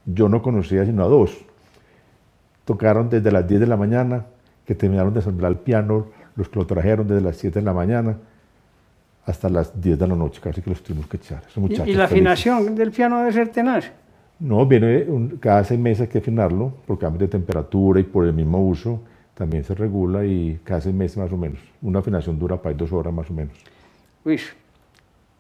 Yo 0.06 0.30
no 0.30 0.42
conocía 0.42 0.86
sino 0.86 1.04
a 1.04 1.08
dos. 1.08 1.38
Tocaron 2.66 3.10
desde 3.10 3.32
las 3.32 3.48
10 3.48 3.62
de 3.62 3.68
la 3.68 3.78
mañana, 3.78 4.26
que 4.66 4.76
terminaron 4.76 5.14
de 5.14 5.20
ensamblar 5.20 5.52
el 5.52 5.58
piano, 5.58 6.08
los 6.36 6.48
que 6.50 6.60
lo 6.60 6.66
trajeron 6.66 7.08
desde 7.08 7.22
las 7.22 7.38
7 7.38 7.60
de 7.60 7.66
la 7.66 7.74
mañana 7.74 8.18
hasta 9.26 9.50
las 9.50 9.80
10 9.80 10.00
de 10.00 10.08
la 10.08 10.16
noche, 10.16 10.40
casi 10.42 10.62
que 10.62 10.70
los 10.70 10.82
tuvimos 10.82 11.08
que 11.08 11.18
echar. 11.18 11.40
Esos 11.44 11.58
Y, 11.58 11.60
muchachos 11.60 11.88
y 11.88 11.94
la 11.94 12.08
felices. 12.08 12.38
afinación 12.42 12.76
del 12.76 12.92
piano 12.92 13.20
debe 13.20 13.34
ser 13.34 13.50
tenaz. 13.50 13.92
No, 14.40 14.66
viene 14.66 15.04
un- 15.08 15.38
cada 15.38 15.64
seis 15.64 15.80
meses 15.80 16.02
hay 16.02 16.08
que 16.08 16.18
afinarlo 16.18 16.74
por 16.88 16.98
cambios 16.98 17.20
de 17.20 17.28
temperatura 17.28 18.00
y 18.00 18.04
por 18.04 18.26
el 18.26 18.34
mismo 18.34 18.60
uso. 18.66 19.00
También 19.36 19.64
se 19.64 19.76
regula 19.76 20.26
y 20.26 20.60
cada 20.64 20.82
seis 20.82 20.96
meses 20.96 21.18
más 21.18 21.32
o 21.32 21.38
menos. 21.38 21.60
Una 21.82 22.00
afinación 22.00 22.40
dura 22.40 22.60
para 22.60 22.74
dos 22.76 22.92
horas 22.92 23.14
más 23.14 23.30
o 23.30 23.34
menos. 23.34 23.54
Luis, 24.26 24.56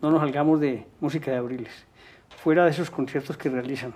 no 0.02 0.12
nos 0.12 0.20
salgamos 0.22 0.60
de 0.60 0.86
música 1.00 1.32
de 1.32 1.38
Abriles. 1.38 1.72
Fuera 2.44 2.66
de 2.66 2.72
esos 2.72 2.90
conciertos 2.92 3.36
que 3.38 3.50
realizan, 3.50 3.94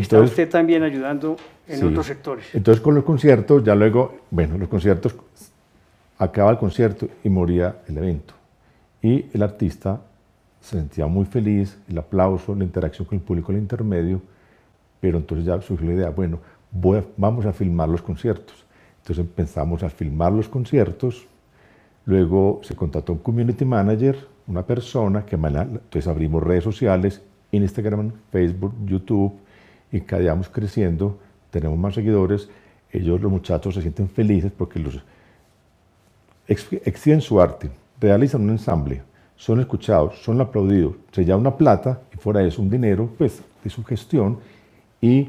está 0.00 0.16
Entonces, 0.16 0.30
usted 0.30 0.50
también 0.50 0.82
ayudando 0.82 1.36
en 1.68 1.78
sí. 1.78 1.84
otros 1.84 2.06
sectores. 2.06 2.46
Entonces 2.54 2.82
con 2.82 2.94
los 2.94 3.04
conciertos, 3.04 3.62
ya 3.64 3.74
luego, 3.74 4.16
bueno, 4.30 4.58
los 4.58 4.68
conciertos, 4.68 5.14
acaba 6.18 6.50
el 6.50 6.58
concierto 6.58 7.08
y 7.22 7.28
moría 7.28 7.76
el 7.88 7.98
evento. 7.98 8.34
Y 9.02 9.26
el 9.32 9.42
artista 9.42 10.00
se 10.60 10.78
sentía 10.78 11.06
muy 11.06 11.24
feliz, 11.26 11.78
el 11.88 11.98
aplauso, 11.98 12.54
la 12.54 12.64
interacción 12.64 13.06
con 13.06 13.18
el 13.18 13.24
público, 13.24 13.52
el 13.52 13.58
intermedio, 13.58 14.20
pero 15.00 15.18
entonces 15.18 15.46
ya 15.46 15.60
surgió 15.60 15.86
la 15.88 15.94
idea, 15.94 16.10
bueno, 16.10 16.38
voy 16.70 16.98
a- 16.98 17.04
vamos 17.16 17.44
a 17.46 17.52
filmar 17.52 17.88
los 17.88 18.02
conciertos. 18.02 18.64
Entonces 19.02 19.24
empezamos 19.24 19.82
a 19.82 19.90
filmar 19.90 20.32
los 20.32 20.48
conciertos, 20.48 21.26
luego 22.06 22.60
se 22.62 22.74
contrató 22.74 23.12
un 23.12 23.18
community 23.18 23.64
manager, 23.64 24.16
una 24.46 24.62
persona 24.62 25.24
que 25.24 25.36
entonces 25.36 26.06
abrimos 26.06 26.42
redes 26.42 26.64
sociales, 26.64 27.20
Instagram, 27.52 28.12
Facebook, 28.32 28.74
YouTube, 28.86 29.32
y 29.94 30.00
cada 30.00 30.22
día 30.22 30.32
vamos 30.32 30.48
creciendo, 30.48 31.20
tenemos 31.50 31.78
más 31.78 31.94
seguidores, 31.94 32.48
ellos, 32.90 33.20
los 33.20 33.30
muchachos, 33.30 33.74
se 33.74 33.80
sienten 33.80 34.08
felices 34.08 34.50
porque 34.50 34.80
los 34.80 35.00
ex- 36.48 36.72
exhiben 36.84 37.20
su 37.20 37.40
arte, 37.40 37.70
realizan 38.00 38.42
un 38.42 38.50
ensamble, 38.50 39.02
son 39.36 39.60
escuchados, 39.60 40.20
son 40.20 40.40
aplaudidos, 40.40 40.96
se 41.12 41.24
lleva 41.24 41.38
una 41.38 41.56
plata 41.56 42.00
y 42.12 42.16
fuera 42.16 42.40
de 42.40 42.48
eso 42.48 42.60
un 42.60 42.70
dinero 42.70 43.08
pues, 43.16 43.40
de 43.62 43.70
su 43.70 43.84
gestión 43.84 44.38
y 45.00 45.28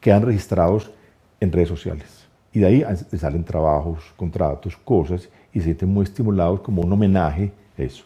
quedan 0.00 0.22
registrados 0.22 0.90
en 1.38 1.52
redes 1.52 1.68
sociales. 1.68 2.26
Y 2.50 2.60
de 2.60 2.66
ahí 2.66 2.84
salen 3.18 3.44
trabajos, 3.44 3.98
contratos, 4.16 4.74
cosas 4.78 5.28
y 5.52 5.58
se 5.58 5.64
sienten 5.66 5.90
muy 5.90 6.04
estimulados 6.04 6.60
como 6.60 6.80
un 6.80 6.90
homenaje 6.90 7.52
a 7.76 7.82
eso. 7.82 8.04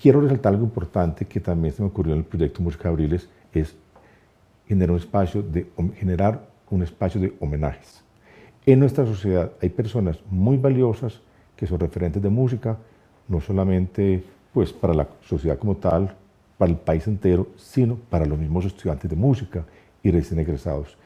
Quiero 0.00 0.20
resaltar 0.20 0.52
algo 0.52 0.64
importante 0.64 1.24
que 1.24 1.40
también 1.40 1.74
se 1.74 1.82
me 1.82 1.88
ocurrió 1.88 2.12
en 2.12 2.20
el 2.20 2.24
proyecto 2.24 2.62
Música 2.62 2.88
Abriles, 2.88 3.28
es 3.52 3.74
generar 4.68 4.90
un 4.90 4.98
espacio 4.98 5.42
de, 5.42 5.66
generar 5.96 6.46
un 6.70 6.82
espacio 6.82 7.20
de 7.20 7.32
homenajes. 7.40 8.02
En 8.66 8.80
nuestra 8.80 9.06
sociedad 9.06 9.50
hay 9.62 9.70
personas 9.70 10.18
muy 10.30 10.58
valiosas 10.58 11.20
que 11.56 11.66
son 11.66 11.80
referentes 11.80 12.22
de 12.22 12.28
música, 12.28 12.76
no 13.26 13.40
solamente 13.40 14.22
pues, 14.52 14.72
para 14.72 14.94
la 14.94 15.08
sociedad 15.22 15.58
como 15.58 15.76
tal, 15.76 16.14
para 16.58 16.70
el 16.70 16.78
país 16.78 17.06
entero, 17.06 17.48
sino 17.56 17.96
para 17.96 18.26
los 18.26 18.38
mismos 18.38 18.64
estudiantes 18.66 19.08
de 19.08 19.16
música 19.16 19.64
y 20.02 20.10
recién 20.10 20.38
egresados. 20.40 20.96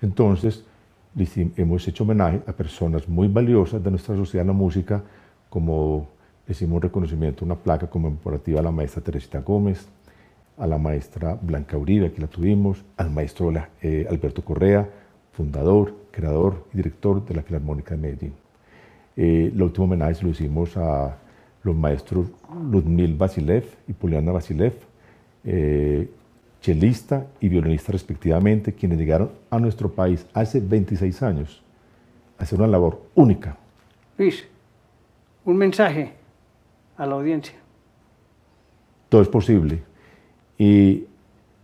Entonces, 0.00 0.64
hemos 1.56 1.86
hecho 1.86 2.04
homenaje 2.04 2.42
a 2.46 2.52
personas 2.52 3.08
muy 3.08 3.28
valiosas 3.28 3.82
de 3.82 3.90
nuestra 3.90 4.16
sociedad 4.16 4.42
en 4.42 4.48
la 4.48 4.52
música, 4.52 5.02
como 5.48 6.08
hicimos 6.48 6.76
un 6.76 6.82
reconocimiento, 6.82 7.44
una 7.44 7.54
placa 7.54 7.88
conmemorativa 7.88 8.60
a 8.60 8.62
la 8.62 8.70
maestra 8.70 9.02
Teresita 9.02 9.40
Gómez, 9.40 9.86
a 10.58 10.66
la 10.66 10.78
maestra 10.78 11.38
Blanca 11.40 11.76
Uribe, 11.76 12.06
aquí 12.06 12.20
la 12.20 12.26
tuvimos, 12.26 12.84
al 12.96 13.10
maestro 13.10 13.52
eh, 13.80 14.06
Alberto 14.08 14.44
Correa, 14.44 14.88
fundador, 15.32 15.94
creador 16.10 16.66
y 16.72 16.76
director 16.76 17.24
de 17.24 17.34
la 17.34 17.42
Filarmónica 17.42 17.94
de 17.94 18.00
Medellín. 18.00 18.34
Eh, 19.16 19.50
el 19.52 19.62
último 19.62 19.84
homenaje 19.84 20.14
se 20.14 20.24
lo 20.24 20.30
hicimos 20.30 20.76
a 20.76 21.16
los 21.62 21.76
maestros 21.76 22.26
Ludmil 22.70 23.14
Vasilev 23.14 23.64
y 23.88 23.92
Poliana 23.92 24.32
Vasilev, 24.32 24.74
eh, 25.44 26.08
chelista 26.60 27.26
y 27.40 27.48
violinista 27.48 27.92
respectivamente, 27.92 28.72
quienes 28.72 28.98
llegaron 28.98 29.30
a 29.50 29.58
nuestro 29.58 29.90
país 29.90 30.26
hace 30.32 30.60
26 30.60 31.22
años 31.22 31.62
a 32.38 32.44
hacer 32.44 32.58
una 32.58 32.68
labor 32.68 33.02
única. 33.14 33.56
Luis, 34.16 34.46
un 35.44 35.56
mensaje 35.56 36.12
a 36.96 37.06
la 37.06 37.14
audiencia. 37.14 37.54
Todo 39.08 39.22
es 39.22 39.28
posible. 39.28 39.82
Y 40.62 41.08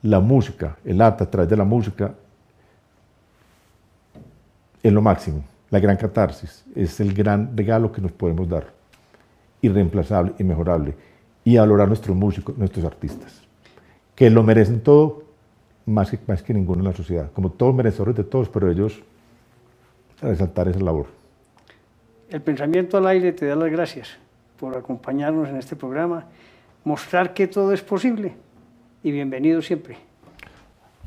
la 0.02 0.18
música, 0.18 0.76
el 0.84 1.00
arte 1.00 1.22
a 1.22 1.30
través 1.30 1.48
de 1.48 1.56
la 1.56 1.62
música, 1.62 2.14
es 4.82 4.92
lo 4.92 5.00
máximo, 5.00 5.44
la 5.70 5.78
gran 5.78 5.96
catarsis, 5.96 6.64
es 6.74 6.98
el 6.98 7.14
gran 7.14 7.56
regalo 7.56 7.92
que 7.92 8.00
nos 8.00 8.10
podemos 8.10 8.48
dar, 8.48 8.66
irreemplazable, 9.62 10.32
inmejorable, 10.40 10.96
y 11.44 11.56
valorar 11.56 11.86
nuestros 11.86 12.16
músicos, 12.16 12.58
nuestros 12.58 12.84
artistas, 12.84 13.40
que 14.16 14.28
lo 14.30 14.42
merecen 14.42 14.80
todo 14.80 15.22
más 15.86 16.10
que, 16.10 16.18
más 16.26 16.42
que 16.42 16.52
ninguno 16.52 16.80
en 16.80 16.86
la 16.86 16.96
sociedad, 16.96 17.30
como 17.30 17.52
todos 17.52 17.72
merecedores 17.76 18.16
de 18.16 18.24
todos, 18.24 18.48
pero 18.48 18.68
ellos 18.68 19.00
resaltar 20.20 20.66
esa 20.66 20.80
labor. 20.80 21.06
El 22.30 22.42
pensamiento 22.42 22.96
al 22.96 23.06
aire 23.06 23.30
te 23.30 23.46
da 23.46 23.54
las 23.54 23.70
gracias 23.70 24.18
por 24.58 24.76
acompañarnos 24.76 25.48
en 25.48 25.56
este 25.56 25.76
programa, 25.76 26.24
mostrar 26.82 27.32
que 27.32 27.46
todo 27.46 27.72
es 27.72 27.80
posible 27.80 28.34
y 29.02 29.10
bienvenido 29.10 29.62
siempre. 29.62 29.96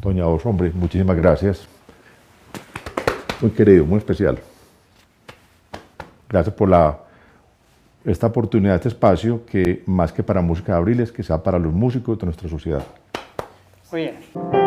Doña 0.02 0.28
Os, 0.28 0.46
hombre, 0.46 0.72
muchísimas 0.74 1.16
gracias. 1.18 1.68
Muy 3.40 3.52
querido, 3.52 3.86
muy 3.86 3.98
especial. 3.98 4.40
Gracias 6.30 6.56
por 6.56 6.70
la, 6.70 6.98
esta 8.06 8.28
oportunidad, 8.28 8.76
este 8.76 8.90
espacio, 8.90 9.46
que 9.46 9.84
más 9.86 10.12
que 10.12 10.24
para 10.24 10.42
Música 10.42 10.74
de 10.74 10.78
Abril, 10.78 11.00
es 11.02 11.12
que 11.12 11.24
sea 11.24 11.42
para 11.44 11.60
los 11.60 11.74
músicos 11.74 12.18
de 12.18 12.26
nuestra 12.26 12.50
sociedad. 12.50 12.86
Muy 13.92 14.02
bien. 14.02 14.61